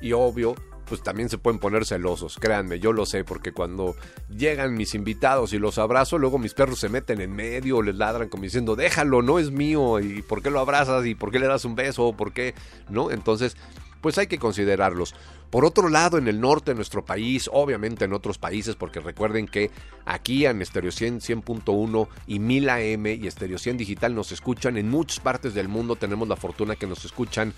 Y 0.01 0.11
obvio, 0.11 0.57
pues 0.89 1.05
también 1.05 1.29
se 1.29 1.39
pueden 1.39 1.61
poner 1.61 1.87
celosos, 1.87 2.37
créanme, 2.37 2.81
yo 2.81 2.93
lo 2.93 3.07
sé, 3.07 3.23
porque 3.23 3.53
cuando 3.53 3.95
llegan 4.29 4.75
mis 4.75 4.97
invitados 4.97 5.53
y 5.53 5.59
los 5.59 5.79
abrazo, 5.79 6.19
luego 6.19 6.37
mis 6.37 6.53
perros 6.53 6.81
se 6.81 6.89
meten 6.89 7.21
en 7.21 7.31
medio, 7.31 7.81
les 7.81 7.95
ladran 7.95 8.29
como 8.29 8.43
diciendo, 8.43 8.75
déjalo, 8.75 9.23
no 9.23 9.39
es 9.39 9.53
mío, 9.53 10.01
y 10.01 10.23
por 10.23 10.43
qué 10.43 10.51
lo 10.51 10.59
abrazas, 10.59 11.07
y 11.07 11.15
por 11.15 11.31
qué 11.31 11.39
le 11.39 11.47
das 11.47 11.65
un 11.65 11.77
beso, 11.77 12.13
por 12.13 12.33
qué, 12.33 12.55
¿no? 12.89 13.13
Entonces, 13.13 13.57
pues 14.01 14.19
hay 14.19 14.27
que 14.27 14.39
considerarlos. 14.39 15.15
Por 15.51 15.65
otro 15.65 15.89
lado, 15.89 16.19
en 16.19 16.29
el 16.29 16.41
norte 16.41 16.73
de 16.73 16.75
nuestro 16.75 17.05
país, 17.05 17.49
obviamente 17.53 18.05
en 18.05 18.13
otros 18.13 18.39
países, 18.39 18.75
porque 18.75 19.01
recuerden 19.01 19.47
que 19.47 19.71
aquí 20.05 20.45
en 20.45 20.65
Stereo 20.65 20.91
100, 20.91 21.21
100.1 21.21 22.09
y 22.27 22.39
1000 22.39 22.69
AM 22.69 23.07
y 23.07 23.31
Stereo 23.31 23.59
100 23.59 23.77
Digital 23.77 24.15
nos 24.15 24.33
escuchan 24.33 24.77
en 24.77 24.91
muchas 24.91 25.21
partes 25.21 25.55
del 25.55 25.69
mundo, 25.69 25.97
tenemos 25.97 26.29
la 26.29 26.37
fortuna 26.37 26.77
que 26.77 26.87
nos 26.87 27.05
escuchan 27.05 27.55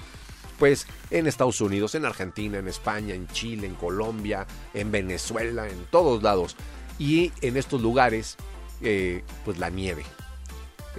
pues 0.59 0.87
en 1.11 1.27
Estados 1.27 1.61
Unidos, 1.61 1.95
en 1.95 2.05
Argentina, 2.05 2.59
en 2.59 2.69
España, 2.69 3.15
en 3.15 3.29
Chile, 3.29 3.67
en 3.67 3.75
Colombia, 3.75 4.47
en 4.75 4.91
Venezuela, 4.91 5.69
en 5.69 5.87
todos 5.91 6.23
lados. 6.23 6.57
Y 6.99 7.33
en 7.43 7.57
estos 7.57 7.81
lugares, 7.81 8.37
eh, 8.83 9.23
pues 9.45 9.59
la 9.59 9.71
nieve. 9.71 10.05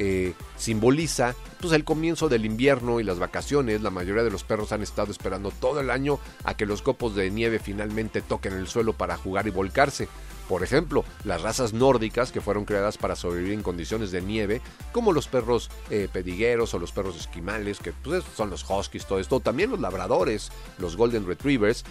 Eh, 0.02 0.34
simboliza 0.56 1.36
pues 1.60 1.74
el 1.74 1.84
comienzo 1.84 2.30
del 2.30 2.46
invierno 2.46 3.02
y 3.02 3.04
las 3.04 3.20
vacaciones. 3.20 3.82
La 3.82 3.90
mayoría 3.90 4.24
de 4.24 4.32
los 4.32 4.46
perros 4.46 4.72
han 4.72 4.82
estado 4.82 5.12
esperando 5.12 5.52
todo 5.52 5.82
el 5.82 5.90
año 5.90 6.20
a 6.46 6.56
que 6.56 6.66
los 6.66 6.82
copos 6.82 7.16
de 7.16 7.30
nieve 7.30 7.60
finalmente 7.60 8.22
toquen 8.22 8.54
el 8.54 8.68
suelo 8.68 8.94
para 8.94 9.18
jugar 9.18 9.46
y 9.48 9.52
volcarse. 9.52 10.08
Por 10.48 10.64
ejemplo, 10.64 11.04
las 11.26 11.42
razas 11.42 11.74
nórdicas 11.74 12.32
que 12.32 12.40
fueron 12.40 12.64
creadas 12.64 12.98
para 12.98 13.18
sobrevivir 13.18 13.54
en 13.54 13.62
condiciones 13.62 14.10
de 14.12 14.22
nieve, 14.22 14.62
como 14.94 15.12
los 15.12 15.28
perros 15.28 15.70
eh, 15.90 16.08
pedigueros 16.12 16.74
o 16.74 16.80
los 16.80 16.94
perros 16.94 17.18
esquimales, 17.18 17.80
que 17.80 17.92
pues, 17.92 18.24
son 18.36 18.50
los 18.50 18.66
huskies, 18.68 19.06
todo 19.06 19.20
esto, 19.20 19.42
también 19.42 19.70
los 19.70 19.80
labradores, 19.82 20.50
los 20.80 20.96
golden 20.96 21.28
retrievers, 21.28 21.84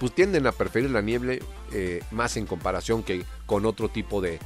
pues 0.00 0.12
tienden 0.12 0.46
a 0.46 0.52
preferir 0.52 0.90
la 0.90 1.02
nieve 1.02 1.40
eh, 1.72 2.02
más 2.10 2.36
en 2.36 2.46
comparación 2.46 3.02
que 3.02 3.24
con 3.46 3.64
otro 3.64 3.90
tipo 3.90 4.20
de, 4.20 4.40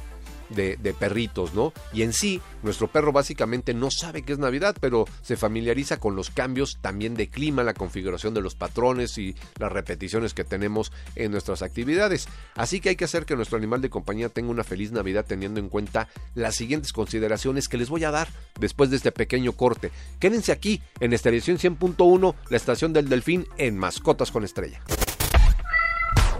de, 0.49 0.77
perritos, 0.97 1.53
¿no? 1.53 1.73
Y 1.93 2.03
en 2.03 2.13
sí, 2.13 2.41
nuestro 2.63 2.87
perro 2.87 3.11
básicamente 3.11 3.73
no 3.73 3.91
sabe 3.91 4.21
qué 4.21 4.33
es 4.33 4.39
Navidad, 4.39 4.75
pero 4.79 5.05
se 5.21 5.37
familiariza 5.37 5.97
con 5.97 6.15
los 6.15 6.29
cambios 6.29 6.77
también 6.81 7.15
de 7.15 7.29
clima, 7.29 7.63
la 7.63 7.73
configuración 7.73 8.33
de 8.33 8.41
los 8.41 8.55
patrones 8.55 9.17
y 9.17 9.35
las 9.59 9.71
repeticiones 9.71 10.33
que 10.33 10.43
tenemos 10.43 10.91
en 11.15 11.31
nuestras 11.31 11.61
actividades. 11.61 12.27
Así 12.55 12.79
que 12.79 12.89
hay 12.89 12.95
que 12.95 13.05
hacer 13.05 13.25
que 13.25 13.35
nuestro 13.35 13.57
animal 13.57 13.81
de 13.81 13.89
compañía 13.89 14.29
tenga 14.29 14.51
una 14.51 14.63
feliz 14.63 14.91
Navidad 14.91 15.25
teniendo 15.27 15.59
en 15.59 15.69
cuenta 15.69 16.07
las 16.33 16.55
siguientes 16.55 16.93
consideraciones 16.93 17.67
que 17.67 17.77
les 17.77 17.89
voy 17.89 18.03
a 18.03 18.11
dar 18.11 18.29
después 18.59 18.89
de 18.89 18.97
este 18.97 19.11
pequeño 19.11 19.53
corte. 19.53 19.91
Quédense 20.19 20.51
aquí 20.51 20.81
en 20.99 21.13
esta 21.13 21.29
edición 21.29 21.57
100.1, 21.57 22.35
la 22.49 22.57
estación 22.57 22.93
del 22.93 23.09
Delfín 23.09 23.47
en 23.57 23.77
Mascotas 23.77 24.31
con 24.31 24.43
Estrella. 24.43 24.81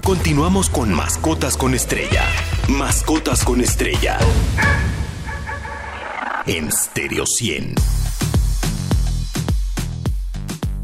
Continuamos 0.05 0.69
con 0.69 0.93
Mascotas 0.93 1.57
con 1.57 1.73
Estrella. 1.73 2.21
Mascotas 2.69 3.43
con 3.43 3.59
Estrella. 3.59 4.19
En 6.45 6.71
Stereo 6.71 7.25
100. 7.25 7.73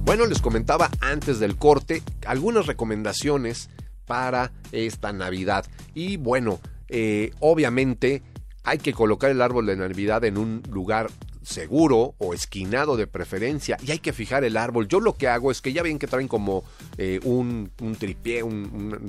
Bueno, 0.05 0.25
les 0.25 0.41
comentaba 0.41 0.89
antes 1.01 1.39
del 1.39 1.55
corte 1.55 2.01
algunas 2.25 2.65
recomendaciones 2.65 3.69
para 4.07 4.53
esta 4.71 5.13
Navidad. 5.13 5.67
Y 5.93 6.17
bueno, 6.17 6.59
eh, 6.87 7.29
obviamente 7.41 8.23
hay 8.63 8.79
que 8.79 8.91
colocar 8.91 9.29
el 9.29 9.43
árbol 9.43 9.67
de 9.67 9.75
Navidad 9.75 10.25
en 10.25 10.39
un 10.39 10.63
lugar 10.67 11.11
seguro 11.41 12.15
o 12.17 12.33
esquinado 12.33 12.97
de 12.97 13.07
preferencia 13.07 13.77
y 13.85 13.91
hay 13.91 13.99
que 13.99 14.13
fijar 14.13 14.43
el 14.43 14.57
árbol. 14.57 14.87
Yo 14.87 14.99
lo 14.99 15.15
que 15.15 15.27
hago 15.27 15.51
es 15.51 15.61
que 15.61 15.73
ya 15.73 15.83
ven 15.83 15.99
que 15.99 16.07
traen 16.07 16.27
como 16.27 16.63
eh, 16.97 17.19
un, 17.23 17.71
un, 17.81 17.95
tripié, 17.95 18.43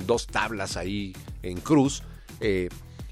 dos 0.05 0.27
tablas 0.27 0.77
ahí 0.77 1.15
en 1.41 1.59
cruz 1.59 2.03
eh, 2.39 2.69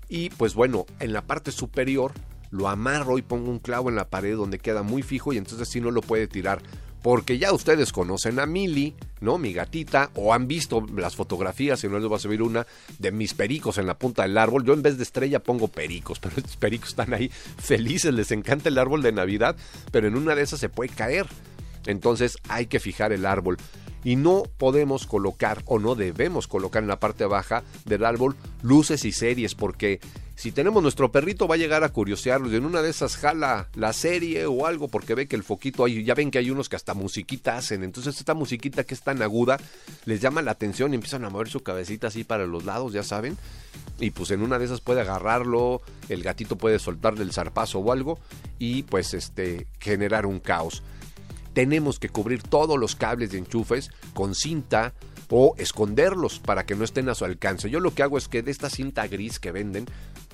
y 0.10 0.30
pues 0.32 0.56
bueno, 0.56 0.86
en 1.00 1.13
la 1.13 1.22
parte 1.22 1.51
superior 1.51 2.13
lo 2.50 2.68
amarro 2.68 3.18
y 3.18 3.22
pongo 3.22 3.50
un 3.50 3.60
clavo 3.60 3.90
en 3.90 3.96
la 3.96 4.10
pared 4.10 4.36
donde 4.36 4.60
queda 4.60 4.84
muy 4.84 5.04
fijo 5.04 5.32
y 5.32 5.38
entonces 5.38 5.70
si 5.70 5.80
no 5.80 5.90
lo 5.90 6.01
puede 6.01 6.28
tirar 6.28 6.62
porque 7.01 7.38
ya 7.38 7.51
ustedes 7.51 7.91
conocen 7.91 8.39
a 8.39 8.46
Mili, 8.46 8.96
¿no? 9.22 9.38
Mi 9.38 9.53
gatita, 9.53 10.12
o 10.15 10.34
han 10.34 10.48
visto 10.48 10.86
las 10.96 11.15
fotografías, 11.15 11.79
si 11.79 11.88
no 11.88 11.98
les 11.98 12.08
voy 12.08 12.17
a 12.17 12.20
subir 12.20 12.41
una, 12.41 12.67
de 13.00 13.12
mis 13.12 13.34
pericos 13.34 13.77
en 13.77 13.88
la 13.88 13.98
punta 13.98 14.24
del 14.24 14.38
árbol. 14.38 14.63
Yo 14.63 14.74
en 14.74 14.81
vez 14.81 14.98
de 14.98 15.03
estrella 15.03 15.39
pongo 15.39 15.67
pericos, 15.67 16.20
pero 16.22 16.36
estos 16.38 16.58
pericos 16.58 16.89
están 16.89 17.13
ahí 17.13 17.29
felices, 17.29 18.13
les 18.13 18.31
encanta 18.31 18.70
el 18.70 18.77
árbol 18.77 19.01
de 19.01 19.12
Navidad, 19.12 19.55
pero 19.91 20.08
en 20.08 20.15
una 20.15 20.36
de 20.36 20.43
esas 20.43 20.60
se 20.60 20.70
puede 20.70 20.89
caer. 20.89 21.27
Entonces 21.88 22.38
hay 22.48 22.67
que 22.67 22.79
fijar 22.79 23.12
el 23.12 23.25
árbol. 23.25 23.58
Y 24.03 24.15
no 24.15 24.43
podemos 24.58 25.05
colocar 25.05 25.62
o 25.65 25.79
no 25.79 25.96
debemos 25.96 26.48
colocar 26.48 26.81
en 26.81 26.89
la 26.89 27.00
parte 27.00 27.25
baja 27.25 27.63
del 27.86 28.05
árbol 28.05 28.36
luces 28.63 29.05
y 29.05 29.12
series 29.12 29.55
porque 29.55 30.00
si 30.41 30.51
tenemos 30.51 30.81
nuestro 30.81 31.12
perrito 31.12 31.48
va 31.48 31.53
a 31.53 31.60
llegar 31.60 31.84
a 31.84 31.89
curiosearlos 31.89 32.51
y 32.51 32.55
en 32.55 32.65
una 32.65 32.81
de 32.81 32.89
esas 32.89 33.15
jala 33.15 33.70
la 33.75 33.93
serie 33.93 34.48
o 34.48 34.65
algo 34.65 34.88
porque 34.88 35.13
ve 35.13 35.27
que 35.27 35.36
el 35.36 35.43
foquito 35.43 35.86
ahí, 35.86 36.03
ya 36.03 36.15
ven 36.15 36.31
que 36.31 36.39
hay 36.39 36.50
unos 36.50 36.67
que 36.67 36.75
hasta 36.75 36.96
musiquita 36.96 37.58
hacen, 37.58 37.84
entonces 37.84 38.17
esta 38.17 38.34
musiquita 38.34 38.84
que 38.84 38.96
es 38.96 39.03
tan 39.03 39.22
aguda 39.22 39.60
les 40.05 40.20
llama 40.20 40.41
la 40.41 40.50
atención 40.50 40.93
y 40.93 40.96
empiezan 40.96 41.25
a 41.25 41.29
mover 41.29 41.48
su 41.48 41.62
cabecita 41.62 42.08
así 42.08 42.24
para 42.24 42.48
los 42.48 42.65
lados, 42.65 42.91
ya 42.91 43.03
saben, 43.03 43.38
y 44.00 44.10
pues 44.10 44.31
en 44.31 44.41
una 44.41 44.58
de 44.58 44.65
esas 44.65 44.81
puede 44.81 45.01
agarrarlo, 45.01 45.84
el 46.10 46.24
gatito 46.24 46.55
puede 46.55 46.79
soltarle 46.79 47.22
el 47.22 47.34
zarpazo 47.34 47.77
o 47.77 47.91
algo 47.91 48.17
y 48.58 48.81
pues 48.81 49.13
este 49.13 49.67
generar 49.79 50.25
un 50.25 50.39
caos. 50.39 50.81
Tenemos 51.53 52.00
que 52.00 52.10
cubrir 52.10 52.43
todos 52.43 52.79
los 52.79 52.96
cables 52.96 53.31
de 53.31 53.39
enchufes 53.39 53.91
con 54.13 54.36
cinta 54.36 54.93
o 55.29 55.55
esconderlos 55.58 56.39
para 56.39 56.65
que 56.65 56.75
no 56.75 56.84
estén 56.84 57.08
a 57.10 57.15
su 57.15 57.24
alcance. 57.24 57.70
Yo 57.70 57.79
lo 57.79 57.93
que 57.93 58.03
hago 58.03 58.17
es 58.17 58.27
que 58.27 58.43
de 58.43 58.51
esta 58.51 58.70
cinta 58.70 59.08
gris 59.08 59.39
que 59.39 59.51
venden, 59.51 59.86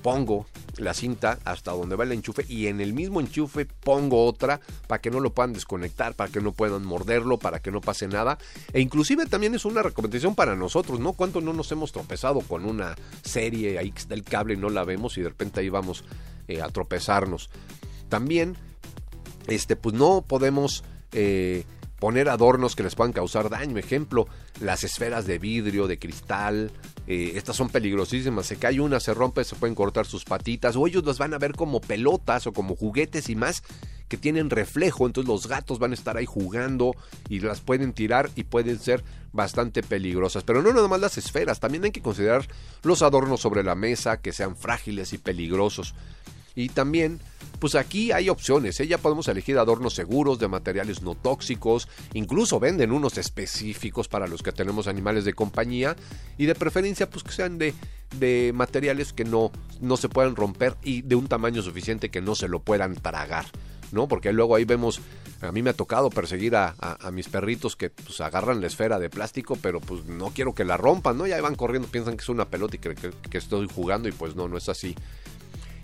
pongo 0.02 0.46
la 0.76 0.94
cinta 0.94 1.38
hasta 1.44 1.72
donde 1.72 1.96
va 1.96 2.04
el 2.04 2.12
enchufe 2.12 2.44
y 2.48 2.66
en 2.66 2.80
el 2.80 2.92
mismo 2.92 3.20
enchufe 3.20 3.66
pongo 3.66 4.26
otra 4.26 4.60
para 4.86 5.00
que 5.00 5.10
no 5.10 5.20
lo 5.20 5.32
puedan 5.32 5.52
desconectar, 5.52 6.14
para 6.14 6.30
que 6.30 6.40
no 6.40 6.52
puedan 6.52 6.84
morderlo, 6.84 7.38
para 7.38 7.60
que 7.60 7.70
no 7.70 7.80
pase 7.80 8.08
nada. 8.08 8.38
E 8.72 8.80
inclusive 8.80 9.26
también 9.26 9.54
es 9.54 9.64
una 9.64 9.82
recomendación 9.82 10.34
para 10.34 10.56
nosotros, 10.56 10.98
¿no? 10.98 11.12
¿Cuánto 11.12 11.40
no 11.40 11.52
nos 11.52 11.70
hemos 11.70 11.92
tropezado 11.92 12.40
con 12.40 12.64
una 12.64 12.96
serie 13.22 13.78
ahí 13.78 13.92
del 14.08 14.24
cable 14.24 14.54
y 14.54 14.56
no 14.56 14.68
la 14.68 14.84
vemos 14.84 15.16
y 15.16 15.22
de 15.22 15.28
repente 15.28 15.60
ahí 15.60 15.68
vamos 15.68 16.04
eh, 16.48 16.60
a 16.60 16.68
tropezarnos? 16.68 17.50
También, 18.08 18.56
este, 19.46 19.76
pues 19.76 19.94
no 19.94 20.22
podemos... 20.26 20.82
Eh, 21.12 21.64
poner 21.98 22.28
adornos 22.28 22.76
que 22.76 22.82
les 22.82 22.94
puedan 22.94 23.12
causar 23.12 23.50
daño. 23.50 23.78
Ejemplo, 23.78 24.26
las 24.60 24.84
esferas 24.84 25.26
de 25.26 25.38
vidrio, 25.38 25.86
de 25.86 25.98
cristal. 25.98 26.70
Eh, 27.06 27.32
estas 27.34 27.56
son 27.56 27.68
peligrosísimas. 27.68 28.46
Se 28.46 28.56
cae 28.56 28.80
una, 28.80 29.00
se 29.00 29.14
rompe, 29.14 29.44
se 29.44 29.56
pueden 29.56 29.74
cortar 29.74 30.06
sus 30.06 30.24
patitas. 30.24 30.76
O 30.76 30.86
ellos 30.86 31.04
las 31.04 31.18
van 31.18 31.34
a 31.34 31.38
ver 31.38 31.52
como 31.52 31.80
pelotas 31.80 32.46
o 32.46 32.52
como 32.52 32.76
juguetes 32.76 33.28
y 33.28 33.36
más 33.36 33.62
que 34.08 34.16
tienen 34.16 34.50
reflejo. 34.50 35.06
Entonces 35.06 35.28
los 35.28 35.48
gatos 35.48 35.78
van 35.78 35.90
a 35.90 35.94
estar 35.94 36.16
ahí 36.16 36.26
jugando 36.26 36.92
y 37.28 37.40
las 37.40 37.60
pueden 37.60 37.92
tirar 37.92 38.30
y 38.36 38.44
pueden 38.44 38.78
ser 38.78 39.02
bastante 39.32 39.82
peligrosas. 39.82 40.44
Pero 40.44 40.62
no 40.62 40.72
nada 40.72 40.88
más 40.88 41.00
las 41.00 41.18
esferas. 41.18 41.60
También 41.60 41.84
hay 41.84 41.90
que 41.90 42.02
considerar 42.02 42.46
los 42.82 43.02
adornos 43.02 43.40
sobre 43.40 43.64
la 43.64 43.74
mesa 43.74 44.20
que 44.20 44.32
sean 44.32 44.56
frágiles 44.56 45.12
y 45.12 45.18
peligrosos. 45.18 45.94
Y 46.58 46.70
también 46.70 47.20
pues 47.60 47.76
aquí 47.76 48.10
hay 48.10 48.28
opciones, 48.28 48.80
¿eh? 48.80 48.88
ya 48.88 48.98
podemos 48.98 49.28
elegir 49.28 49.58
adornos 49.58 49.94
seguros 49.94 50.40
de 50.40 50.48
materiales 50.48 51.02
no 51.02 51.14
tóxicos, 51.14 51.88
incluso 52.14 52.58
venden 52.58 52.90
unos 52.90 53.16
específicos 53.16 54.08
para 54.08 54.26
los 54.26 54.42
que 54.42 54.50
tenemos 54.50 54.88
animales 54.88 55.24
de 55.24 55.34
compañía 55.34 55.94
y 56.36 56.46
de 56.46 56.56
preferencia 56.56 57.08
pues 57.08 57.22
que 57.22 57.30
sean 57.30 57.58
de, 57.58 57.74
de 58.18 58.52
materiales 58.54 59.12
que 59.12 59.24
no, 59.24 59.52
no 59.80 59.96
se 59.96 60.08
puedan 60.08 60.34
romper 60.34 60.76
y 60.82 61.02
de 61.02 61.14
un 61.14 61.28
tamaño 61.28 61.62
suficiente 61.62 62.10
que 62.10 62.20
no 62.20 62.34
se 62.34 62.48
lo 62.48 62.58
puedan 62.58 62.96
tragar. 62.96 63.46
¿no? 63.92 64.08
Porque 64.08 64.32
luego 64.32 64.56
ahí 64.56 64.64
vemos, 64.64 65.00
a 65.40 65.52
mí 65.52 65.62
me 65.62 65.70
ha 65.70 65.74
tocado 65.74 66.10
perseguir 66.10 66.56
a, 66.56 66.74
mis 67.12 67.28
perritos 67.28 67.76
que 67.76 67.90
pues 67.90 68.20
agarran 68.20 68.60
la 68.60 68.66
esfera 68.66 68.98
de 68.98 69.08
plástico, 69.10 69.56
pero 69.62 69.80
pues 69.80 70.04
no 70.06 70.30
quiero 70.30 70.54
que 70.54 70.64
la 70.64 70.76
rompan, 70.76 71.16
¿no? 71.16 71.26
Ya 71.26 71.40
van 71.40 71.54
corriendo, 71.54 71.88
piensan 71.88 72.16
que 72.16 72.22
es 72.22 72.28
una 72.28 72.44
pelota 72.44 72.76
y 72.76 72.78
que, 72.80 72.94
que 72.94 73.38
estoy 73.38 73.66
jugando 73.72 74.08
y 74.08 74.12
pues 74.12 74.36
no, 74.36 74.46
no 74.46 74.58
es 74.58 74.68
así. 74.68 74.94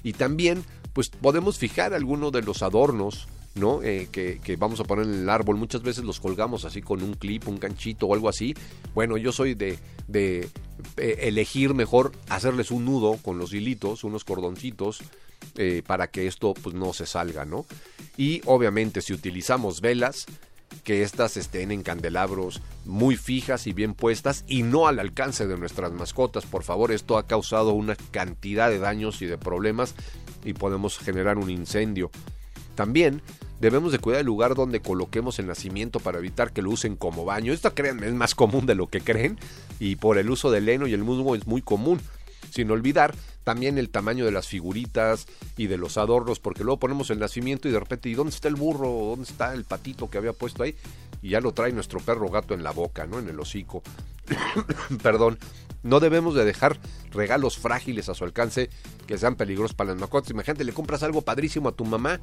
Y 0.05 0.13
también 0.13 0.65
pues 0.93 1.09
podemos 1.09 1.59
fijar 1.59 1.93
alguno 1.93 2.31
de 2.31 2.43
los 2.43 2.63
adornos 2.63 3.27
¿no? 3.55 3.83
Eh, 3.83 4.09
que, 4.11 4.57
vamos 4.57 4.81
a 4.81 4.85
poner 4.85 5.07
en 5.07 5.15
el 5.15 5.31
árbol. 5.31 5.57
Muchas 5.57 5.83
veces 5.83 6.05
los 6.05 6.21
colgamos 6.21 6.65
así 6.65 6.83
con 6.83 7.03
un 7.03 7.15
clip, 7.15 7.47
un 7.49 7.59
ganchito 7.59 8.07
o 8.07 8.15
algo 8.15 8.29
así. 8.29 8.55
Bueno, 8.95 9.17
yo 9.17 9.33
soy 9.33 9.55
de, 9.55 9.79
de 10.09 10.49
eh, 10.97 11.17
elegir 11.21 11.75
mejor 11.75 12.13
hacerles 12.29 12.71
un 12.71 12.85
nudo 12.85 13.17
con 13.23 13.39
los 13.39 13.53
hilitos, 13.53 14.05
unos 14.05 14.25
cordoncitos, 14.25 15.03
eh, 15.57 15.83
para 15.87 16.09
que 16.09 16.27
esto 16.27 16.55
pues, 16.55 16.75
no 16.75 16.93
se 16.93 17.07
salga, 17.07 17.45
¿no? 17.45 17.65
Y 18.17 18.41
obviamente 18.45 19.01
si 19.03 19.13
utilizamos 19.13 19.81
velas, 19.81 20.27
que 20.85 21.03
éstas 21.03 21.37
estén 21.37 21.73
en 21.73 21.83
candelabros 21.83 22.63
muy 22.85 23.17
fijas 23.17 23.67
y 23.67 23.73
bien 23.73 23.95
puestas 23.95 24.45
y 24.47 24.63
no 24.63 24.87
al 24.87 24.99
alcance 25.01 25.47
de 25.47 25.57
nuestras 25.57 25.93
mascotas. 25.93 26.45
Por 26.47 26.63
favor, 26.63 26.93
esto 26.93 27.19
ha 27.19 27.27
causado 27.27 27.73
una 27.73 27.97
cantidad 28.11 28.71
de 28.71 28.79
daños 28.79 29.23
y 29.23 29.27
de 29.27 29.39
problemas 29.39 29.95
y 30.45 30.53
podemos 30.53 30.99
generar 30.99 31.39
un 31.39 31.51
incendio. 31.51 32.11
También 32.75 33.23
debemos 33.61 33.93
de 33.93 33.99
cuidar 33.99 34.21
el 34.21 34.27
lugar 34.27 34.55
donde 34.55 34.81
coloquemos 34.81 35.39
el 35.39 35.47
nacimiento 35.47 36.01
para 36.01 36.19
evitar 36.19 36.53
que 36.53 36.63
lo 36.63 36.71
usen 36.71 36.97
como 36.97 37.25
baño. 37.25 37.53
Esto 37.53 37.75
créanme 37.75 38.07
es 38.07 38.15
más 38.15 38.35
común 38.35 38.67
de 38.67 38.75
lo 38.75 38.89
que 38.89 39.01
creen 39.01 39.39
y 39.81 39.97
por 39.97 40.19
el 40.19 40.31
uso 40.31 40.51
del 40.51 40.69
heno 40.69 40.87
y 40.87 40.93
el 40.93 41.05
musgo 41.05 41.35
es 41.35 41.47
muy 41.47 41.63
común. 41.63 42.01
Sin 42.51 42.71
olvidar 42.71 43.15
también 43.45 43.79
el 43.79 43.91
tamaño 43.91 44.25
de 44.25 44.33
las 44.33 44.49
figuritas 44.49 45.27
y 45.57 45.67
de 45.67 45.77
los 45.77 45.97
adornos, 45.99 46.41
porque 46.41 46.65
luego 46.65 46.81
ponemos 46.81 47.11
el 47.11 47.19
nacimiento 47.19 47.69
y 47.69 47.73
de 47.73 47.79
repente, 47.79 48.09
¿y 48.09 48.15
dónde 48.15 48.35
está 48.35 48.49
el 48.49 48.57
burro? 48.57 48.89
¿Dónde 48.89 49.25
está 49.25 49.55
el 49.55 49.65
patito 49.65 50.11
que 50.11 50.19
había 50.19 50.33
puesto 50.33 50.63
ahí? 50.63 50.75
Y 51.23 51.31
ya 51.31 51.41
lo 51.41 51.53
trae 51.53 51.73
nuestro 51.73 52.01
perro 52.01 52.29
gato 52.29 52.55
en 52.55 52.63
la 52.63 52.73
boca, 52.73 53.07
¿no? 53.07 53.19
En 53.19 53.29
el 53.29 53.39
hocico. 53.39 53.83
Perdón. 55.03 55.39
No 55.83 56.01
debemos 56.01 56.35
de 56.35 56.47
dejar 56.47 56.79
regalos 57.11 57.59
frágiles 57.59 58.09
a 58.09 58.15
su 58.15 58.25
alcance 58.25 58.71
que 59.07 59.19
sean 59.19 59.37
peligrosos 59.37 59.75
para 59.75 59.91
las 59.91 60.01
mascotas. 60.01 60.31
Imagínate, 60.31 60.65
le 60.65 60.73
compras 60.73 61.03
algo 61.03 61.21
padrísimo 61.21 61.69
a 61.69 61.73
tu 61.73 61.85
mamá 61.85 62.21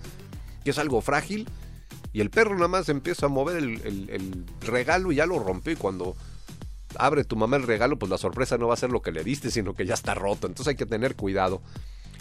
que 0.64 0.72
es 0.72 0.78
algo 0.78 1.02
frágil, 1.02 1.48
y 2.14 2.22
el 2.22 2.30
perro 2.30 2.56
nada 2.56 2.68
más 2.68 2.90
empieza 2.90 3.28
a 3.28 3.30
mover 3.30 3.58
el, 3.58 4.46
regalo 4.62 5.12
y 5.12 5.16
ya 5.16 5.26
lo 5.26 5.40
rompe. 5.40 5.74
Y 5.74 5.76
cuando 5.76 6.16
abre 6.98 7.24
tu 7.24 7.36
mamá 7.36 7.58
el 7.58 7.64
regalo, 7.64 7.98
pues 7.98 8.10
la 8.10 8.18
sorpresa 8.18 8.58
no 8.58 8.68
va 8.68 8.74
a 8.74 8.78
ser 8.78 8.90
lo 8.90 9.02
que 9.02 9.12
le 9.12 9.24
diste, 9.24 9.52
sino 9.52 9.74
que 9.74 9.86
ya 9.86 9.94
está 9.94 10.14
roto. 10.14 10.48
Entonces 10.48 10.70
hay 10.70 10.76
que 10.76 10.86
tener 10.86 11.16
cuidado. 11.16 11.62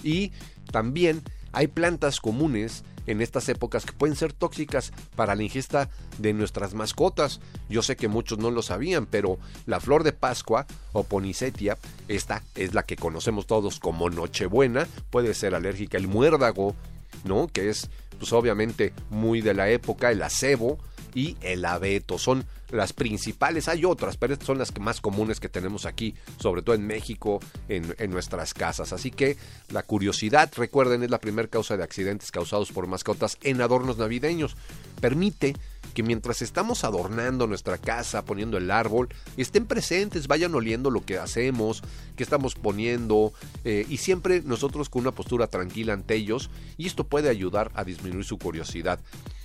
Y 0.02 0.32
también 0.70 1.22
hay 1.52 1.66
plantas 1.66 2.20
comunes 2.20 2.84
en 3.06 3.20
estas 3.20 3.48
épocas 3.48 3.84
que 3.84 3.92
pueden 3.92 4.16
ser 4.16 4.32
tóxicas 4.32 4.92
para 5.16 5.34
la 5.34 5.42
ingesta 5.42 5.88
de 6.18 6.32
nuestras 6.32 6.74
mascotas. 6.74 7.40
Yo 7.68 7.82
sé 7.82 7.96
que 7.96 8.08
muchos 8.08 8.38
no 8.38 8.50
lo 8.50 8.62
sabían, 8.62 9.06
pero 9.06 9.38
la 9.66 9.80
flor 9.80 10.04
de 10.04 10.12
Pascua 10.12 10.66
o 10.92 11.02
Ponicetia, 11.04 11.76
esta 12.08 12.42
es 12.54 12.74
la 12.74 12.84
que 12.84 12.96
conocemos 12.96 13.46
todos 13.46 13.80
como 13.80 14.10
Nochebuena, 14.10 14.86
puede 15.10 15.34
ser 15.34 15.54
alérgica. 15.54 15.98
El 15.98 16.08
muérdago, 16.08 16.76
¿no? 17.24 17.48
Que 17.48 17.68
es 17.68 17.90
pues 18.18 18.32
obviamente 18.34 18.92
muy 19.08 19.40
de 19.40 19.54
la 19.54 19.70
época, 19.70 20.10
el 20.10 20.22
acebo 20.22 20.78
y 21.14 21.36
el 21.40 21.64
abeto. 21.64 22.18
Son 22.18 22.44
las 22.70 22.92
principales, 22.92 23.68
hay 23.68 23.84
otras, 23.84 24.16
pero 24.16 24.32
estas 24.32 24.46
son 24.46 24.58
las 24.58 24.76
más 24.78 25.00
comunes 25.00 25.40
que 25.40 25.48
tenemos 25.48 25.86
aquí, 25.86 26.14
sobre 26.38 26.62
todo 26.62 26.74
en 26.74 26.86
México, 26.86 27.40
en, 27.68 27.94
en 27.98 28.10
nuestras 28.10 28.54
casas. 28.54 28.92
Así 28.92 29.10
que 29.10 29.36
la 29.70 29.82
curiosidad, 29.82 30.50
recuerden, 30.56 31.02
es 31.02 31.10
la 31.10 31.20
primera 31.20 31.48
causa 31.48 31.76
de 31.76 31.82
accidentes 31.82 32.30
causados 32.30 32.72
por 32.72 32.86
mascotas 32.86 33.38
en 33.42 33.60
adornos 33.60 33.98
navideños. 33.98 34.56
Permite 35.00 35.54
que 35.94 36.02
mientras 36.02 36.42
estamos 36.42 36.84
adornando 36.84 37.46
nuestra 37.46 37.78
casa, 37.78 38.24
poniendo 38.24 38.56
el 38.56 38.70
árbol, 38.70 39.08
estén 39.36 39.66
presentes, 39.66 40.28
vayan 40.28 40.54
oliendo 40.54 40.90
lo 40.90 41.04
que 41.04 41.18
hacemos, 41.18 41.82
que 42.16 42.22
estamos 42.22 42.54
poniendo, 42.54 43.32
eh, 43.64 43.86
y 43.88 43.98
siempre 43.98 44.42
nosotros 44.42 44.88
con 44.88 45.02
una 45.02 45.12
postura 45.12 45.48
tranquila 45.48 45.92
ante 45.92 46.14
ellos, 46.14 46.50
y 46.76 46.86
esto 46.86 47.04
puede 47.04 47.28
ayudar 47.28 47.70
a 47.74 47.84
disminuir 47.84 48.24
su 48.24 48.38
curiosidad. 48.38 49.00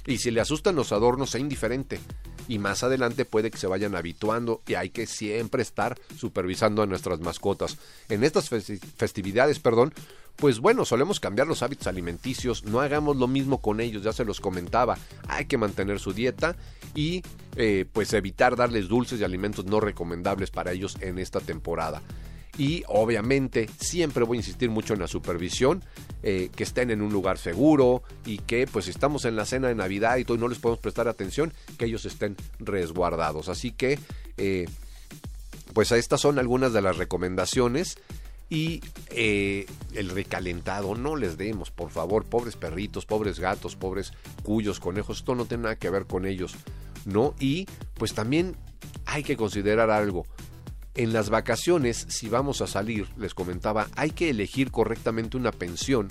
Y 0.05 0.19
si 0.19 0.31
le 0.31 0.41
asustan 0.41 0.75
los 0.75 0.91
adornos, 0.91 1.31
sea 1.31 1.41
indiferente. 1.41 1.99
Y 2.47 2.60
más 2.60 2.84
adelante 2.84 3.25
puede 3.25 3.49
que 3.49 3.58
se 3.58 3.65
vayan 3.65 3.95
habituando 3.95 4.62
y 4.67 4.75
hay 4.75 4.91
que 4.91 5.08
siempre 5.08 5.63
estar 5.63 5.99
supervisando 6.15 6.84
a 6.84 6.86
nuestras 6.86 7.19
mascotas. 7.19 7.77
En 8.08 8.23
estas 8.23 8.49
festividades, 8.49 9.58
perdón, 9.58 9.93
pues 10.36 10.60
bueno, 10.60 10.86
solemos 10.86 11.19
cambiar 11.19 11.48
los 11.48 11.63
hábitos 11.63 11.88
alimenticios, 11.88 12.65
no 12.65 12.82
hagamos 12.82 13.15
lo 13.17 13.28
mismo 13.28 13.62
con 13.62 13.80
ellos, 13.80 14.04
ya 14.04 14.13
se 14.13 14.26
los 14.26 14.41
comentaba, 14.41 14.98
hay 15.28 15.45
que 15.45 15.58
mantener 15.58 16.00
su 16.00 16.13
dieta 16.13 16.56
y 16.93 17.24
eh, 17.56 17.86
pues 17.91 18.13
evitar 18.13 18.56
darles 18.56 18.88
dulces 18.88 19.19
y 19.19 19.24
alimentos 19.24 19.65
no 19.65 19.80
recomendables 19.80 20.52
para 20.52 20.71
ellos 20.71 20.98
en 21.02 21.19
esta 21.19 21.39
temporada. 21.39 22.02
Y 22.58 22.84
obviamente 22.88 23.69
siempre 23.80 24.24
voy 24.24 24.38
a 24.38 24.39
insistir 24.39 24.69
mucho 24.69 24.93
en 24.93 25.02
la 25.02 25.08
supervisión, 25.08 25.84
eh, 26.24 26.50
que 26.56 26.63
estén 26.63 26.89
en 26.89 27.02
un 27.02 27.12
lugar 27.12 27.38
seguro 27.38 28.04
y 28.26 28.38
que 28.38 28.65
pues 28.65 28.88
estamos 28.88 29.26
en 29.26 29.36
la 29.36 29.45
cena 29.45 29.67
de 29.67 29.76
Navidad 29.76 30.17
y 30.17 30.24
todo 30.24 30.38
y 30.38 30.39
no 30.39 30.48
les 30.48 30.60
podemos 30.60 30.80
prestar 30.80 31.08
atención, 31.08 31.54
que 31.78 31.86
ellos 31.86 32.06
estén 32.06 32.38
resguardados. 32.60 33.50
Así 33.50 33.71
que 33.71 34.00
eh, 34.38 34.67
pues 35.74 35.91
estas 35.91 36.21
son 36.21 36.39
algunas 36.39 36.71
de 36.71 36.82
las 36.82 36.98
recomendaciones 36.98 37.98
y 38.49 38.81
eh, 39.10 39.65
el 39.93 40.10
recalentado, 40.10 40.95
no 40.95 41.15
les 41.15 41.38
demos, 41.38 41.71
por 41.71 41.89
favor, 41.89 42.25
pobres 42.25 42.55
perritos, 42.55 43.05
pobres 43.05 43.39
gatos, 43.39 43.75
pobres 43.75 44.13
cuyos, 44.43 44.79
conejos, 44.79 45.17
esto 45.17 45.36
no 45.36 45.45
tiene 45.45 45.63
nada 45.63 45.75
que 45.77 45.89
ver 45.89 46.05
con 46.05 46.25
ellos, 46.25 46.55
¿no? 47.05 47.34
Y 47.39 47.67
pues 47.95 48.13
también 48.13 48.55
hay 49.05 49.23
que 49.23 49.38
considerar 49.38 49.89
algo. 49.89 50.25
En 50.93 51.12
las 51.12 51.29
vacaciones, 51.29 52.05
si 52.10 52.29
vamos 52.29 52.62
a 52.62 52.67
salir, 52.67 53.08
les 53.17 53.34
comentaba, 53.34 53.89
hay 53.95 54.12
que 54.12 54.29
elegir 54.29 54.71
correctamente 54.71 55.36
una 55.36 55.51
pensión 55.51 56.08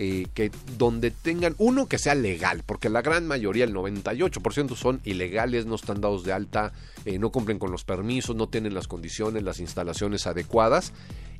eh, 0.00 0.26
que 0.34 0.50
donde 0.76 1.12
tengan 1.12 1.54
uno 1.58 1.86
que 1.86 1.98
sea 1.98 2.16
legal, 2.16 2.64
porque 2.66 2.88
la 2.88 3.00
gran 3.00 3.28
mayoría, 3.28 3.64
el 3.64 3.72
98% 3.72 4.74
son 4.74 5.00
ilegales, 5.04 5.66
no 5.66 5.76
están 5.76 6.00
dados 6.00 6.24
de 6.24 6.32
alta, 6.32 6.72
eh, 7.04 7.20
no 7.20 7.30
cumplen 7.30 7.60
con 7.60 7.70
los 7.70 7.84
permisos, 7.84 8.34
no 8.34 8.48
tienen 8.48 8.74
las 8.74 8.88
condiciones, 8.88 9.44
las 9.44 9.60
instalaciones 9.60 10.26
adecuadas 10.26 10.92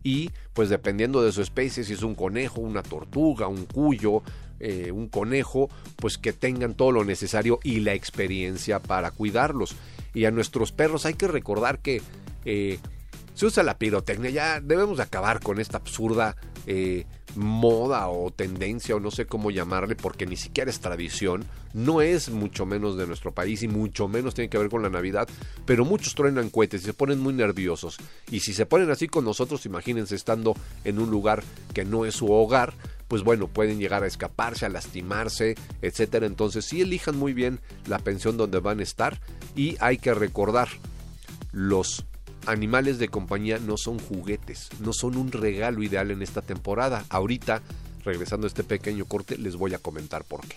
y 0.05 0.31
pues 0.53 0.69
dependiendo 0.69 1.21
de 1.25 1.33
su 1.33 1.43
especie, 1.43 1.83
si 1.83 1.95
es 1.95 2.05
un 2.05 2.15
conejo, 2.15 2.61
una 2.61 2.85
tortuga, 2.85 3.49
un 3.49 3.67
cuyo, 3.67 4.23
eh, 4.61 4.93
un 4.93 5.09
conejo, 5.09 5.69
pues 5.97 6.17
que 6.17 6.33
tengan 6.33 6.75
todo 6.75 6.93
lo 6.93 7.05
necesario 7.05 7.59
y 7.65 7.81
la 7.81 7.95
experiencia 7.95 8.79
para 8.79 9.11
cuidarlos. 9.11 9.75
Y 10.15 10.27
a 10.27 10.31
nuestros 10.31 10.71
perros 10.71 11.07
hay 11.07 11.15
que 11.15 11.27
recordar 11.27 11.81
que 11.81 12.03
se 12.45 13.47
usa 13.47 13.65
la 13.65 13.79
pirotecnia, 13.79 14.31
ya 14.31 14.61
debemos 14.61 15.01
acabar 15.01 15.41
con 15.41 15.59
esta 15.59 15.79
absurda 15.79 16.37
moda 17.37 18.09
o 18.09 18.31
tendencia 18.31 18.97
o 18.97 19.01
no 19.01 19.11
sé 19.11 19.27
cómo 19.27 19.51
llamarle 19.51 19.97
porque 19.97 20.27
ni 20.27 20.37
siquiera 20.37 20.71
es 20.71 20.81
tradición, 20.81 21.45
no 21.73 22.01
es 22.01 22.31
mucho 22.31 22.67
menos 22.67 22.97
de 22.97 23.07
nuestro 23.07 23.33
país 23.33 23.63
y 23.63 23.69
mucho 23.69 24.09
menos 24.09 24.35
tiene 24.35 24.49
que 24.49 24.59
ver 24.59 24.69
con 24.69 24.83
la 24.83 24.91
Navidad, 24.91 25.29
pero 25.67 25.85
muchos 25.85 26.15
truenan 26.15 26.51
cohetes 26.51 26.83
y 26.83 26.87
se 26.87 26.95
ponen 26.95 27.21
muy 27.21 27.35
nerviosos 27.35 27.99
y 28.31 28.41
si 28.41 28.55
se 28.55 28.67
ponen 28.67 28.91
así 28.91 29.09
con 29.09 29.25
nosotros, 29.25 29.67
imagínense 29.67 30.15
estando 30.15 30.55
en 30.85 30.99
un 30.99 31.11
lugar 31.11 31.43
que 31.73 31.85
no 31.85 32.05
es 32.05 32.15
su 32.15 32.33
hogar, 32.33 32.75
pues 33.09 33.23
bueno, 33.23 33.49
pueden 33.49 33.79
llegar 33.79 34.03
a 34.03 34.07
escaparse, 34.07 34.67
a 34.67 34.69
lastimarse, 34.69 35.55
etcétera. 35.83 36.27
Entonces, 36.27 36.65
sí 36.65 36.81
elijan 36.81 37.17
muy 37.17 37.33
bien 37.33 37.61
la 37.87 37.99
pensión 37.99 38.37
donde 38.37 38.61
van 38.61 38.81
a 38.81 38.83
estar 38.83 39.21
y 39.55 39.77
hay 39.81 39.99
que 39.99 40.15
recordar 40.15 40.69
los 41.53 42.05
animales 42.47 42.99
de 42.99 43.09
compañía 43.09 43.59
no 43.59 43.77
son 43.77 43.99
juguetes, 43.99 44.71
no 44.81 44.93
son 44.93 45.17
un 45.17 45.33
regalo 45.33 45.83
ideal 45.83 46.11
en 46.11 46.23
esta 46.23 46.43
temporada. 46.43 47.05
Ahorita, 47.09 47.63
regresando 48.05 48.47
a 48.47 48.49
este 48.49 48.65
pequeño 48.65 49.05
corte, 49.07 49.39
les 49.39 49.57
voy 49.57 49.75
a 49.75 49.79
comentar 49.79 50.25
por 50.25 50.41
qué. 50.47 50.57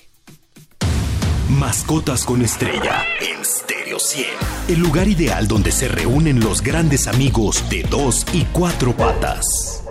Mascotas 1.50 2.26
con 2.26 2.42
estrella 2.42 3.06
en 3.22 3.44
Stereo 3.46 4.00
100. 4.00 4.26
El 4.68 4.80
lugar 4.80 5.08
ideal 5.08 5.48
donde 5.48 5.72
se 5.72 5.88
reúnen 5.88 6.42
los 6.42 6.62
grandes 6.62 7.08
amigos 7.08 7.70
de 7.70 7.84
dos 7.84 8.26
y 8.34 8.44
cuatro 8.46 8.96
patas. 8.96 9.84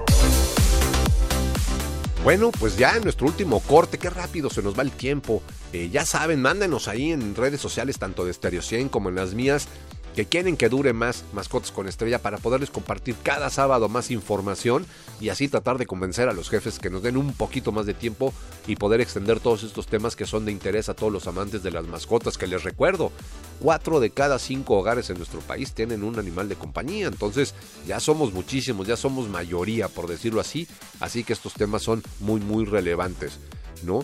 Bueno, 2.27 2.51
pues 2.51 2.77
ya 2.77 2.97
en 2.97 3.05
nuestro 3.05 3.29
último 3.29 3.61
corte, 3.61 3.99
qué 3.99 4.11
rápido 4.11 4.51
se 4.51 4.61
nos 4.61 4.77
va 4.77 4.83
el 4.83 4.91
tiempo. 4.91 5.43
Eh, 5.73 5.91
ya 5.93 6.05
saben, 6.05 6.43
mándenos 6.43 6.89
ahí 6.89 7.13
en 7.13 7.37
redes 7.37 7.61
sociales, 7.61 7.99
tanto 8.01 8.25
de 8.25 8.33
Stereo 8.33 8.63
100 8.63 8.89
como 8.89 9.11
en 9.11 9.15
las 9.15 9.33
mías, 9.33 9.69
que 10.17 10.25
quieren 10.25 10.57
que 10.57 10.71
dure 10.71 10.95
más 10.95 11.25
Mascotas 11.35 11.71
con 11.71 11.87
Estrella 11.87 12.23
para 12.23 12.39
poderles 12.39 12.71
compartir 12.71 13.15
cada 13.23 13.51
sábado 13.51 13.91
más 13.91 14.11
información 14.11 14.87
y 15.21 15.29
así 15.29 15.47
tratar 15.47 15.77
de 15.77 15.85
convencer 15.85 16.31
a 16.31 16.33
los 16.33 16.49
jefes 16.49 16.79
que 16.79 16.89
nos 16.89 17.03
den 17.03 17.19
un 17.19 17.35
poquito 17.35 17.71
más 17.71 17.85
de 17.85 17.93
tiempo 17.93 18.33
y 18.67 18.77
poder 18.77 19.03
extender 19.03 19.41
todos 19.41 19.63
estos 19.63 19.87
temas 19.87 20.17
que 20.17 20.25
son 20.25 20.47
de 20.47 20.53
interés 20.53 20.89
a 20.89 20.95
todos 20.95 21.13
los 21.13 21.27
amantes 21.27 21.63
de 21.63 21.71
las 21.71 21.87
mascotas, 21.87 22.39
que 22.39 22.47
les 22.47 22.65
recuerdo, 22.65 23.13
cuatro 23.61 24.01
de 24.01 24.09
cada 24.09 24.39
cinco 24.39 24.79
hogares 24.79 25.11
en 25.11 25.19
nuestro 25.19 25.41
país 25.41 25.75
tienen 25.75 26.03
un 26.03 26.19
animal 26.19 26.49
de 26.49 26.57
compañía, 26.57 27.09
entonces 27.09 27.55
ya 27.87 28.01
somos 28.01 28.33
muchísimos, 28.33 28.87
ya 28.87 28.97
somos 28.97 29.29
mayoría, 29.29 29.89
por 29.89 30.07
decirlo 30.07 30.41
así, 30.41 30.67
así 30.99 31.25
que 31.25 31.35
estos 31.35 31.53
temas 31.53 31.83
son 31.83 32.03
muy, 32.21 32.41
muy 32.41 32.65
relevantes, 32.65 33.39
¿no? 33.85 34.01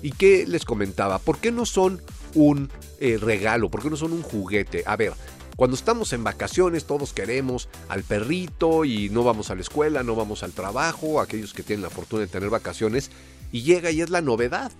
¿Y 0.00 0.12
qué 0.12 0.46
les 0.46 0.64
comentaba? 0.64 1.18
¿Por 1.18 1.38
qué 1.38 1.52
no 1.52 1.66
son 1.66 2.00
un 2.38 2.70
eh, 3.00 3.18
regalo, 3.20 3.70
porque 3.70 3.90
no 3.90 3.96
son 3.96 4.12
un 4.12 4.22
juguete. 4.22 4.84
A 4.86 4.96
ver, 4.96 5.12
cuando 5.56 5.76
estamos 5.76 6.12
en 6.12 6.22
vacaciones 6.22 6.84
todos 6.84 7.12
queremos 7.12 7.68
al 7.88 8.04
perrito 8.04 8.84
y 8.84 9.10
no 9.10 9.24
vamos 9.24 9.50
a 9.50 9.56
la 9.56 9.60
escuela, 9.60 10.04
no 10.04 10.14
vamos 10.14 10.44
al 10.44 10.52
trabajo, 10.52 11.20
aquellos 11.20 11.52
que 11.52 11.64
tienen 11.64 11.82
la 11.82 11.90
fortuna 11.90 12.22
de 12.22 12.28
tener 12.28 12.48
vacaciones, 12.48 13.10
y 13.50 13.62
llega 13.62 13.90
y 13.90 14.00
es 14.00 14.10
la 14.10 14.22
novedad. 14.22 14.70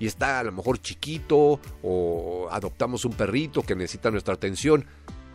Y 0.00 0.06
está 0.06 0.38
a 0.38 0.44
lo 0.44 0.52
mejor 0.52 0.80
chiquito 0.80 1.58
o 1.82 2.48
adoptamos 2.52 3.04
un 3.04 3.14
perrito 3.14 3.62
que 3.62 3.74
necesita 3.74 4.12
nuestra 4.12 4.34
atención. 4.34 4.86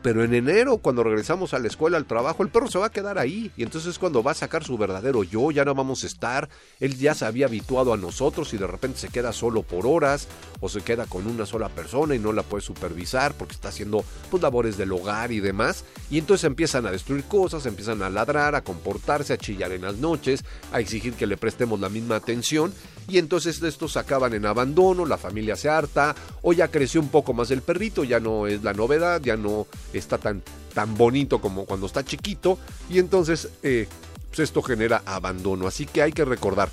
Pero 0.04 0.22
en 0.22 0.34
enero, 0.34 0.80
cuando 0.80 1.02
regresamos 1.02 1.54
a 1.54 1.60
la 1.60 1.68
escuela, 1.68 1.96
al 1.96 2.06
trabajo, 2.06 2.44
el 2.44 2.50
perro 2.50 2.68
se 2.68 2.78
va 2.78 2.88
a 2.88 2.92
quedar 2.92 3.18
ahí. 3.18 3.54
Y 3.56 3.64
entonces 3.64 3.92
es 3.92 4.00
cuando 4.00 4.22
va 4.22 4.32
a 4.32 4.36
sacar 4.36 4.66
su 4.66 4.78
verdadero 4.78 5.24
yo, 5.24 5.50
ya 5.50 5.64
no 5.64 5.74
vamos 5.74 6.04
a 6.04 6.08
estar. 6.08 6.50
Él 6.82 6.98
ya 6.98 7.16
se 7.16 7.26
había 7.26 7.46
habituado 7.46 7.94
a 7.94 7.98
nosotros 7.98 8.54
y 8.54 8.58
de 8.58 8.68
repente 8.68 9.00
se 9.00 9.08
queda 9.08 9.32
solo 9.32 9.64
por 9.64 9.88
horas 9.88 10.28
o 10.60 10.68
se 10.68 10.82
queda 10.82 11.06
con 11.06 11.26
una 11.26 11.46
sola 11.46 11.70
persona 11.70 12.16
y 12.16 12.20
no 12.20 12.34
la 12.34 12.44
puede 12.44 12.62
supervisar 12.62 13.34
porque 13.34 13.54
está 13.54 13.70
haciendo 13.70 14.04
pues, 14.30 14.44
labores 14.44 14.76
del 14.76 14.92
hogar 14.92 15.32
y 15.32 15.40
demás. 15.40 15.86
Y 16.10 16.18
entonces 16.18 16.44
empiezan 16.44 16.86
a 16.86 16.92
destruir 16.92 17.24
cosas, 17.24 17.66
empiezan 17.66 18.04
a 18.04 18.10
ladrar, 18.10 18.56
a 18.56 18.64
comportarse, 18.64 19.32
a 19.32 19.38
chillar 19.38 19.72
en 19.72 19.84
las 19.84 19.96
noches, 19.96 20.44
a 20.74 20.82
exigir 20.82 21.14
que 21.14 21.28
le 21.28 21.38
prestemos 21.38 21.80
la 21.80 21.88
misma 21.88 22.18
atención. 22.18 22.74
Y 23.08 23.18
entonces 23.18 23.62
estos 23.62 23.98
acaban 23.98 24.34
en 24.34 24.46
abandono, 24.46 25.06
la 25.06 25.18
familia 25.18 25.56
se 25.56 25.70
harta, 25.70 26.16
o 26.42 26.54
ya 26.54 26.70
creció 26.70 27.02
un 27.02 27.10
poco 27.10 27.34
más 27.34 27.52
el 27.52 27.62
perrito, 27.62 28.04
ya 28.04 28.20
no 28.20 28.48
es 28.48 28.64
la 28.64 28.74
novedad, 28.74 29.22
ya 29.22 29.36
no 29.36 29.68
está 29.92 30.18
tan, 30.18 30.42
tan 30.74 30.96
bonito 30.96 31.40
como 31.42 31.66
cuando 31.66 31.88
está 31.88 32.04
chiquito 32.04 32.58
y 32.90 33.00
entonces 33.00 33.50
eh, 33.64 33.88
pues 34.30 34.40
esto 34.40 34.62
genera 34.62 35.04
abandono. 35.06 35.68
Así 35.68 35.86
que 35.86 36.02
hay 36.02 36.12
que 36.12 36.26
recordar, 36.26 36.70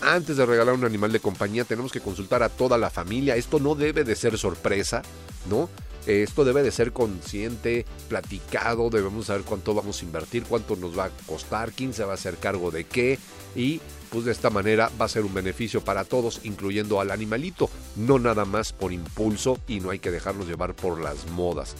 antes 0.00 0.36
de 0.36 0.46
regalar 0.46 0.74
un 0.74 0.84
animal 0.84 1.12
de 1.12 1.20
compañía 1.20 1.64
tenemos 1.64 1.92
que 1.92 2.00
consultar 2.00 2.42
a 2.42 2.48
toda 2.48 2.78
la 2.78 2.90
familia. 2.90 3.36
Esto 3.36 3.58
no 3.60 3.74
debe 3.74 4.04
de 4.04 4.16
ser 4.16 4.38
sorpresa, 4.38 5.02
¿no? 5.48 5.68
Esto 6.06 6.44
debe 6.44 6.62
de 6.62 6.70
ser 6.70 6.92
consciente, 6.92 7.84
platicado, 8.08 8.88
debemos 8.88 9.26
saber 9.26 9.42
cuánto 9.42 9.74
vamos 9.74 10.00
a 10.00 10.04
invertir, 10.04 10.44
cuánto 10.44 10.74
nos 10.76 10.98
va 10.98 11.04
a 11.04 11.10
costar, 11.26 11.72
quién 11.72 11.92
se 11.92 12.04
va 12.04 12.12
a 12.12 12.14
hacer 12.14 12.38
cargo 12.38 12.70
de 12.70 12.84
qué 12.84 13.18
y 13.54 13.80
pues 14.08 14.24
de 14.24 14.32
esta 14.32 14.48
manera 14.48 14.90
va 15.00 15.04
a 15.04 15.08
ser 15.08 15.24
un 15.24 15.34
beneficio 15.34 15.84
para 15.84 16.04
todos, 16.04 16.40
incluyendo 16.44 17.00
al 17.00 17.10
animalito, 17.10 17.68
no 17.96 18.18
nada 18.18 18.44
más 18.44 18.72
por 18.72 18.92
impulso 18.92 19.58
y 19.68 19.80
no 19.80 19.90
hay 19.90 19.98
que 19.98 20.10
dejarnos 20.10 20.48
llevar 20.48 20.74
por 20.74 21.00
las 21.00 21.26
modas. 21.30 21.76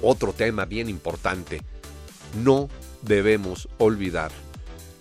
Otro 0.00 0.32
tema 0.32 0.64
bien 0.64 0.88
importante, 0.88 1.60
no 2.42 2.68
debemos 3.02 3.68
olvidar 3.78 4.32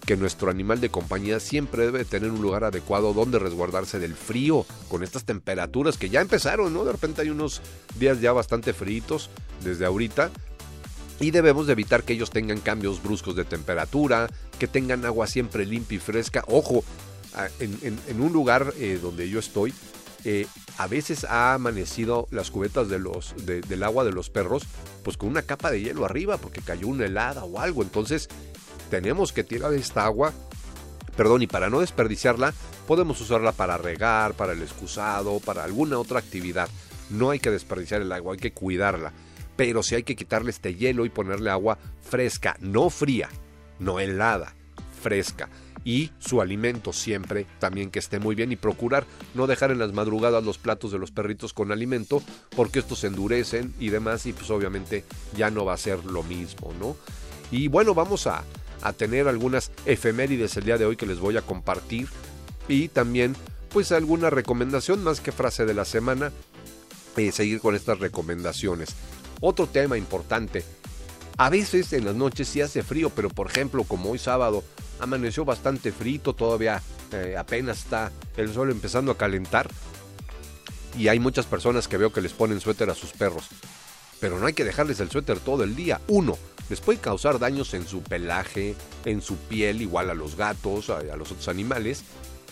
que 0.05 0.17
nuestro 0.17 0.49
animal 0.49 0.81
de 0.81 0.89
compañía 0.89 1.39
siempre 1.39 1.85
debe 1.85 2.05
tener 2.05 2.31
un 2.31 2.41
lugar 2.41 2.63
adecuado 2.63 3.13
donde 3.13 3.39
resguardarse 3.39 3.99
del 3.99 4.15
frío, 4.15 4.65
con 4.89 5.03
estas 5.03 5.25
temperaturas 5.25 5.97
que 5.97 6.09
ya 6.09 6.21
empezaron, 6.21 6.73
¿no? 6.73 6.85
De 6.85 6.91
repente 6.91 7.21
hay 7.21 7.29
unos 7.29 7.61
días 7.99 8.19
ya 8.19 8.31
bastante 8.33 8.73
fritos 8.73 9.29
desde 9.63 9.85
ahorita. 9.85 10.31
Y 11.19 11.29
debemos 11.29 11.67
de 11.67 11.73
evitar 11.73 12.03
que 12.03 12.13
ellos 12.13 12.31
tengan 12.31 12.59
cambios 12.59 13.03
bruscos 13.03 13.35
de 13.35 13.45
temperatura, 13.45 14.27
que 14.57 14.67
tengan 14.67 15.05
agua 15.05 15.27
siempre 15.27 15.67
limpia 15.67 15.97
y 15.97 15.99
fresca. 15.99 16.43
Ojo, 16.47 16.83
en, 17.59 18.21
un 18.21 18.33
lugar 18.33 18.73
eh, 18.79 18.97
donde 18.99 19.29
yo 19.29 19.37
estoy, 19.39 19.71
eh, 20.23 20.47
a 20.77 20.87
veces 20.87 21.23
ha 21.25 21.53
amanecido 21.53 22.27
las 22.31 22.49
cubetas 22.49 22.87
del 22.89 23.83
agua 23.83 24.03
de 24.03 24.11
los 24.11 24.31
perros, 24.31 24.63
pues 25.03 25.15
con 25.15 25.29
una 25.29 25.43
capa 25.43 25.69
de 25.69 25.81
hielo 25.81 26.05
arriba, 26.05 26.37
porque 26.37 26.61
cayó 26.61 26.87
una 26.87 27.05
helada 27.05 27.43
o 27.43 27.59
algo. 27.59 27.83
Entonces, 27.83 28.27
tenemos 28.91 29.31
que 29.31 29.45
tirar 29.45 29.73
esta 29.73 30.03
agua, 30.03 30.33
perdón, 31.15 31.41
y 31.41 31.47
para 31.47 31.69
no 31.69 31.79
desperdiciarla, 31.79 32.53
podemos 32.85 33.21
usarla 33.21 33.53
para 33.53 33.77
regar, 33.77 34.33
para 34.33 34.51
el 34.51 34.61
excusado, 34.61 35.39
para 35.39 35.63
alguna 35.63 35.97
otra 35.97 36.19
actividad. 36.19 36.67
No 37.09 37.29
hay 37.29 37.39
que 37.39 37.51
desperdiciar 37.51 38.01
el 38.01 38.11
agua, 38.11 38.33
hay 38.33 38.39
que 38.39 38.51
cuidarla. 38.51 39.13
Pero 39.55 39.81
sí 39.81 39.95
hay 39.95 40.03
que 40.03 40.17
quitarle 40.17 40.51
este 40.51 40.75
hielo 40.75 41.05
y 41.05 41.09
ponerle 41.09 41.49
agua 41.49 41.77
fresca, 42.01 42.57
no 42.59 42.89
fría, 42.89 43.29
no 43.79 44.01
helada, 44.01 44.53
fresca 45.01 45.47
y 45.83 46.11
su 46.19 46.41
alimento 46.41 46.93
siempre 46.93 47.47
también 47.57 47.89
que 47.89 47.97
esté 47.97 48.19
muy 48.19 48.35
bien 48.35 48.51
y 48.51 48.55
procurar 48.55 49.07
no 49.33 49.47
dejar 49.47 49.71
en 49.71 49.79
las 49.79 49.93
madrugadas 49.93 50.43
los 50.43 50.59
platos 50.59 50.91
de 50.91 50.99
los 50.99 51.09
perritos 51.09 51.53
con 51.53 51.71
alimento 51.71 52.21
porque 52.55 52.77
estos 52.77 52.99
se 52.99 53.07
endurecen 53.07 53.73
y 53.79 53.89
demás 53.89 54.27
y 54.27 54.33
pues 54.33 54.51
obviamente 54.51 55.05
ya 55.35 55.49
no 55.49 55.65
va 55.65 55.73
a 55.73 55.77
ser 55.77 56.05
lo 56.05 56.21
mismo, 56.21 56.71
¿no? 56.79 56.95
Y 57.51 57.67
bueno, 57.67 57.93
vamos 57.93 58.27
a, 58.27 58.43
a 58.81 58.93
tener 58.93 59.27
algunas 59.27 59.71
efemérides 59.85 60.57
el 60.57 60.65
día 60.65 60.77
de 60.77 60.85
hoy 60.85 60.95
que 60.95 61.05
les 61.05 61.19
voy 61.19 61.37
a 61.37 61.41
compartir 61.41 62.07
y 62.67 62.87
también 62.87 63.35
pues 63.69 63.91
alguna 63.91 64.29
recomendación 64.29 65.03
más 65.03 65.21
que 65.21 65.31
frase 65.31 65.65
de 65.65 65.73
la 65.73 65.85
semana, 65.85 66.31
eh, 67.17 67.31
seguir 67.31 67.59
con 67.59 67.75
estas 67.75 67.99
recomendaciones. 67.99 68.89
Otro 69.39 69.67
tema 69.67 69.97
importante, 69.97 70.63
a 71.37 71.49
veces 71.49 71.93
en 71.93 72.05
las 72.05 72.15
noches 72.15 72.47
sí 72.47 72.61
hace 72.61 72.83
frío, 72.83 73.09
pero 73.09 73.29
por 73.29 73.49
ejemplo 73.49 73.83
como 73.83 74.11
hoy 74.11 74.19
sábado 74.19 74.63
amaneció 74.99 75.45
bastante 75.45 75.91
frito, 75.91 76.33
todavía 76.33 76.81
eh, 77.11 77.35
apenas 77.37 77.79
está 77.79 78.11
el 78.37 78.53
sol 78.53 78.71
empezando 78.71 79.11
a 79.11 79.17
calentar. 79.17 79.69
Y 80.97 81.07
hay 81.07 81.19
muchas 81.19 81.45
personas 81.45 81.87
que 81.87 81.97
veo 81.97 82.11
que 82.11 82.21
les 82.21 82.33
ponen 82.33 82.59
suéter 82.59 82.89
a 82.89 82.95
sus 82.95 83.11
perros. 83.11 83.45
Pero 84.19 84.37
no 84.37 84.45
hay 84.45 84.53
que 84.53 84.65
dejarles 84.65 84.99
el 84.99 85.09
suéter 85.09 85.39
todo 85.39 85.63
el 85.63 85.75
día. 85.75 86.01
Uno, 86.07 86.37
les 86.71 86.79
puede 86.79 86.99
causar 86.99 87.37
daños 87.37 87.73
en 87.73 87.85
su 87.85 88.01
pelaje, 88.01 88.75
en 89.03 89.21
su 89.21 89.35
piel, 89.35 89.81
igual 89.81 90.09
a 90.09 90.13
los 90.13 90.37
gatos, 90.37 90.89
a, 90.89 91.03
los 91.17 91.29
otros 91.29 91.49
animales. 91.49 92.05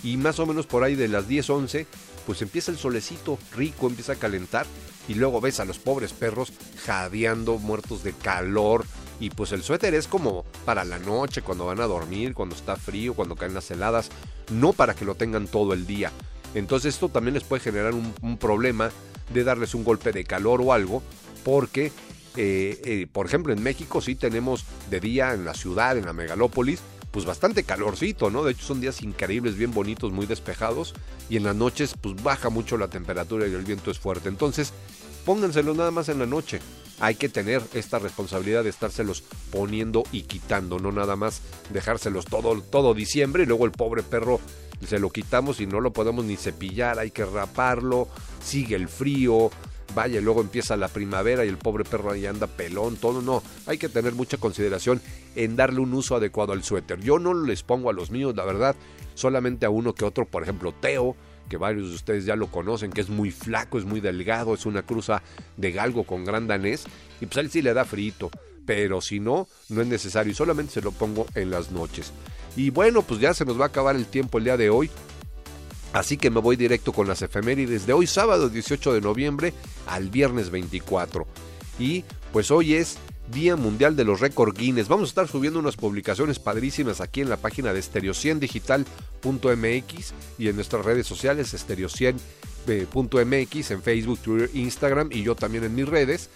Y 0.03 0.17
más 0.17 0.39
o 0.39 0.45
menos 0.45 0.67
por 0.67 0.84
ahí 0.84 0.95
de 0.95 1.08
las 1.08 1.29
10, 1.29 1.49
11, 1.49 1.88
pues 2.25 2.41
empieza 2.41 2.69
el 2.69 2.77
solecito 2.77 3.39
rico, 3.55 3.88
empieza 3.88 4.12
a 4.13 4.17
calentar. 4.17 4.65
Y 5.08 5.13
luego 5.13 5.39
ves 5.39 5.62
a 5.62 5.65
los 5.65 5.79
pobres 5.79 6.12
perros 6.12 6.51
jadeando, 6.86 7.60
muertos 7.60 8.03
de 8.03 8.12
calor, 8.12 8.86
y 9.21 9.29
pues 9.29 9.53
el 9.53 9.63
suéter 9.63 9.93
es 9.93 10.08
como 10.08 10.43
para 10.65 10.84
la 10.84 10.99
noche, 10.99 11.41
cuando 11.41 11.65
van 11.65 11.79
a 11.79 11.88
dormir, 11.88 12.34
cuando 12.34 12.55
está 12.55 12.75
frío, 12.75 13.13
cuando 13.13 13.38
caen 13.38 13.53
las 13.53 13.71
heladas, 13.71 14.10
no 14.51 14.73
para 14.73 14.95
que 14.95 15.05
lo 15.05 15.15
tengan 15.15 15.47
todo 15.47 15.71
el 15.71 15.88
día. 15.88 16.12
Entonces 16.55 16.95
esto 16.95 17.08
también 17.08 17.36
les 17.36 17.45
puede 17.45 17.62
generar 17.62 17.93
un, 17.93 18.38
problema 18.38 18.91
de 19.34 19.45
darles 19.45 19.75
un 19.75 19.86
golpe 19.86 20.12
de 20.12 20.25
calor 20.25 20.62
o 20.62 20.73
algo, 20.73 21.01
porque, 21.45 21.93
eh, 22.41 22.82
eh, 22.86 23.08
por 23.12 23.25
ejemplo, 23.25 23.52
en 23.52 23.62
México 23.62 23.99
sí 23.99 24.15
tenemos 24.15 24.63
de 24.89 25.02
día 25.02 25.34
en 25.34 25.43
la 25.43 25.54
ciudad, 25.54 25.97
en 25.97 26.06
la 26.06 26.13
megalópolis, 26.13 26.80
pues 27.12 27.25
bastante 27.25 27.65
calorcito, 27.65 28.30
¿no? 28.30 28.45
De 28.45 28.54
hecho 28.54 28.65
son 28.65 28.80
días 28.80 29.02
increíbles, 29.02 29.58
bien 29.58 29.73
bonitos, 29.73 30.13
muy 30.13 30.25
despejados, 30.25 30.93
y 31.30 31.36
en 31.36 31.43
las 31.43 31.58
noches 31.58 31.95
pues 31.99 32.15
baja 32.23 32.49
mucho 32.49 32.78
la 32.78 32.88
temperatura 32.88 33.45
y 33.45 33.54
el 33.54 33.65
viento 33.65 33.91
es 33.91 33.99
fuerte. 33.99 34.30
Entonces, 34.30 34.71
pónganselo 35.25 35.73
nada 35.73 35.91
más 35.91 36.08
en 36.08 36.19
la 36.19 36.25
noche 36.25 36.62
hay 37.02 37.15
que 37.15 37.28
tener 37.28 37.62
esta 37.73 37.99
responsabilidad 37.99 38.63
de 38.63 38.69
estárselos 38.69 39.21
poniendo 39.52 40.04
y 40.13 40.21
quitando, 40.21 40.80
no 40.80 40.93
nada 40.93 41.17
más 41.17 41.41
dejárselos 41.73 42.23
todo, 42.23 42.62
todo 42.62 42.93
diciembre 42.93 43.43
y 43.43 43.47
luego 43.47 43.65
el 43.65 43.71
pobre 43.71 44.02
perro 44.02 44.39
se 44.88 44.99
lo 44.99 45.10
quitamos 45.10 45.60
y 45.60 45.67
no 45.67 45.82
lo 45.82 45.91
podemos 45.91 46.23
ni 46.23 46.38
cepillar, 46.38 46.99
hay 46.99 47.12
que 47.12 47.25
raparlo, 47.25 48.08
sigue 48.41 48.78
el 48.78 48.88
frío, 48.88 49.52
vaya, 49.95 50.21
luego 50.21 50.41
empieza 50.41 50.78
la 50.78 50.88
primavera 50.88 51.45
y 51.45 51.49
el 51.49 51.58
pobre 51.58 51.84
perro 51.84 52.12
ahí 52.12 52.25
anda 52.25 52.47
pelón, 52.47 52.97
todo, 52.97 53.21
no, 53.21 53.43
hay 53.65 53.78
que 53.78 53.89
tener 53.89 54.13
mucha 54.13 54.38
consideración 54.38 55.02
en 55.36 55.56
darle 55.56 55.80
un 55.80 55.93
uso 55.93 56.15
adecuado 56.15 56.54
al 56.54 56.63
suéter. 56.63 56.99
Yo 56.99 57.19
no 57.19 57.34
les 57.34 57.63
pongo 57.63 57.89
a 57.89 57.93
los 57.93 58.12
míos, 58.12 58.36
la 58.36 58.45
verdad, 58.45 58.75
solamente 59.15 59.65
a 59.65 59.69
uno 59.69 59.93
que 59.93 60.06
otro, 60.06 60.25
por 60.25 60.43
ejemplo, 60.43 60.73
Teo, 60.73 61.15
que 61.49 61.58
varios 61.58 61.89
de 61.89 61.95
ustedes 61.95 62.25
ya 62.25 62.36
lo 62.36 62.47
conocen, 62.47 62.91
que 62.91 63.02
es 63.02 63.10
muy 63.10 63.32
flaco, 63.32 63.78
es 63.78 63.86
muy 63.86 63.99
delgado, 63.99 64.54
es 64.54 64.65
una 64.65 64.84
cruza 64.84 65.21
de 65.58 65.71
galgo 65.71 66.04
con 66.04 66.23
gran 66.23 66.47
danés, 66.47 66.86
y 67.19 67.25
pues 67.25 67.38
a 67.38 67.41
él 67.41 67.49
sí 67.49 67.62
le 67.62 67.73
da 67.73 67.86
frito, 67.86 68.30
pero 68.65 69.02
si 69.02 69.19
no, 69.19 69.47
no 69.69 69.82
es 69.82 69.88
necesario, 69.88 70.32
y 70.32 70.36
solamente 70.36 70.73
se 70.73 70.82
lo 70.82 70.91
pongo 70.91 71.25
en 71.36 71.49
las 71.49 71.71
noches. 71.71 72.13
Y 72.56 72.69
bueno, 72.69 73.02
pues 73.02 73.19
ya 73.19 73.34
se 73.34 73.45
nos 73.45 73.60
va 73.60 73.65
a 73.65 73.67
acabar 73.69 73.95
el 73.95 74.06
tiempo 74.06 74.38
el 74.38 74.43
día 74.43 74.58
de 74.58 74.69
hoy. 74.69 74.89
Así 75.93 76.17
que 76.17 76.30
me 76.30 76.39
voy 76.39 76.56
directo 76.56 76.93
con 76.93 77.08
las 77.08 77.21
efemérides 77.21 77.88
de 77.88 77.93
hoy 77.93 78.08
sábado 78.08 78.49
18 78.49 78.93
de 78.93 79.02
noviembre 79.02 79.54
al 79.88 80.10
viernes 80.10 80.52
24. 80.52 81.25
Y 81.80 82.04
pues 82.32 82.52
hoy 82.52 82.75
es 82.75 82.97
Día 83.32 83.56
Mundial 83.56 83.95
de 83.95 84.04
los 84.04 84.19
Récord 84.19 84.56
Guinness. 84.56 84.88
Vamos 84.88 85.10
a 85.10 85.12
estar 85.12 85.28
subiendo 85.28 85.60
unas 85.60 85.78
publicaciones 85.78 86.39
padrísimas 86.39 87.02
aquí 87.02 87.21
en 87.21 87.30
la 87.30 87.38
página 87.38 87.73
de 87.73 87.80
estereociendigital.mx 87.80 90.13
y 90.38 90.47
en 90.47 90.56
nuestras 90.56 90.86
redes 90.86 91.08
sociales 91.08 91.54
estereocien.mx 91.54 93.71
en 93.71 93.82
Facebook, 93.82 94.19
Twitter, 94.19 94.52
Instagram 94.54 95.10
y 95.12 95.23
yo 95.23 95.36
también 95.36 95.63
en 95.63 95.73
mis 95.75 95.88
redes, 95.88 96.30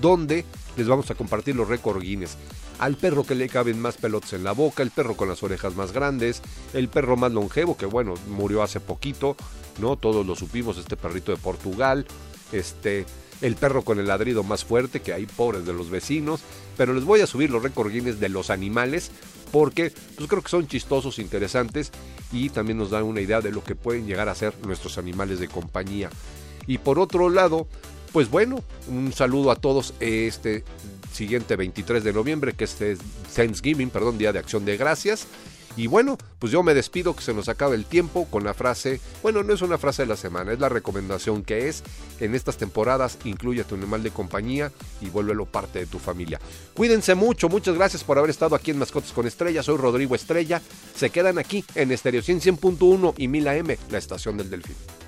donde 0.00 0.44
les 0.76 0.86
vamos 0.86 1.10
a 1.10 1.14
compartir 1.14 1.56
los 1.56 1.68
récord 1.68 2.02
Guinness. 2.02 2.36
Al 2.78 2.96
perro 2.96 3.24
que 3.24 3.34
le 3.34 3.48
caben 3.48 3.80
más 3.80 3.96
pelotas 3.96 4.34
en 4.34 4.44
la 4.44 4.52
boca, 4.52 4.82
el 4.82 4.90
perro 4.90 5.16
con 5.16 5.28
las 5.28 5.42
orejas 5.42 5.74
más 5.74 5.92
grandes, 5.92 6.42
el 6.74 6.88
perro 6.88 7.16
más 7.16 7.32
longevo, 7.32 7.76
que 7.76 7.86
bueno, 7.86 8.14
murió 8.28 8.62
hace 8.62 8.78
poquito, 8.80 9.36
¿no? 9.80 9.96
Todos 9.96 10.24
lo 10.24 10.36
supimos, 10.36 10.78
este 10.78 10.96
perrito 10.96 11.32
de 11.32 11.38
Portugal, 11.38 12.06
este 12.52 13.04
el 13.40 13.54
perro 13.54 13.82
con 13.82 14.00
el 14.00 14.08
ladrido 14.08 14.42
más 14.42 14.64
fuerte, 14.64 15.00
que 15.00 15.12
hay 15.12 15.26
pobres 15.26 15.64
de 15.64 15.72
los 15.72 15.90
vecinos, 15.90 16.40
pero 16.76 16.92
les 16.92 17.04
voy 17.04 17.20
a 17.20 17.26
subir 17.26 17.50
los 17.50 17.62
récord 17.62 17.92
de 17.92 18.28
los 18.28 18.50
animales 18.50 19.10
porque 19.52 19.92
pues 20.16 20.28
creo 20.28 20.42
que 20.42 20.48
son 20.48 20.66
chistosos, 20.66 21.18
interesantes 21.18 21.90
y 22.32 22.50
también 22.50 22.78
nos 22.78 22.90
dan 22.90 23.04
una 23.04 23.20
idea 23.20 23.40
de 23.40 23.52
lo 23.52 23.64
que 23.64 23.74
pueden 23.74 24.06
llegar 24.06 24.28
a 24.28 24.34
ser 24.34 24.54
nuestros 24.66 24.98
animales 24.98 25.38
de 25.38 25.48
compañía. 25.48 26.10
Y 26.66 26.78
por 26.78 26.98
otro 26.98 27.30
lado, 27.30 27.66
pues 28.12 28.30
bueno, 28.30 28.62
un 28.88 29.12
saludo 29.12 29.50
a 29.50 29.56
todos 29.56 29.94
este 30.00 30.64
siguiente 31.18 31.56
23 31.56 32.04
de 32.04 32.12
noviembre, 32.12 32.54
que 32.54 32.64
es 32.64 32.76
Thanksgiving, 33.34 33.90
perdón, 33.90 34.18
Día 34.18 34.32
de 34.32 34.38
Acción 34.38 34.64
de 34.64 34.76
Gracias. 34.76 35.26
Y 35.76 35.86
bueno, 35.86 36.18
pues 36.38 36.50
yo 36.50 36.62
me 36.64 36.74
despido 36.74 37.14
que 37.14 37.22
se 37.22 37.34
nos 37.34 37.48
acabe 37.48 37.76
el 37.76 37.84
tiempo 37.84 38.26
con 38.30 38.42
la 38.42 38.52
frase, 38.52 39.00
bueno, 39.22 39.44
no 39.44 39.52
es 39.52 39.62
una 39.62 39.78
frase 39.78 40.02
de 40.02 40.08
la 40.08 40.16
semana, 40.16 40.52
es 40.52 40.58
la 40.58 40.68
recomendación 40.68 41.44
que 41.44 41.68
es, 41.68 41.84
en 42.18 42.34
estas 42.34 42.56
temporadas 42.56 43.18
incluye 43.24 43.60
a 43.60 43.64
tu 43.64 43.76
animal 43.76 44.02
de 44.02 44.10
compañía 44.10 44.72
y 45.00 45.08
vuélvelo 45.08 45.46
parte 45.46 45.78
de 45.78 45.86
tu 45.86 46.00
familia. 46.00 46.40
Cuídense 46.74 47.14
mucho, 47.14 47.48
muchas 47.48 47.76
gracias 47.76 48.02
por 48.02 48.18
haber 48.18 48.30
estado 48.30 48.56
aquí 48.56 48.72
en 48.72 48.78
Mascotas 48.78 49.12
con 49.12 49.28
Estrella, 49.28 49.62
soy 49.62 49.76
Rodrigo 49.76 50.16
Estrella, 50.16 50.60
se 50.96 51.10
quedan 51.10 51.38
aquí 51.38 51.64
en 51.76 51.92
Estereo 51.92 52.22
100.1 52.22 53.14
y 53.16 53.28
1000 53.28 53.48
AM, 53.48 53.76
la 53.90 53.98
estación 53.98 54.36
del 54.36 54.50
Delfín. 54.50 55.07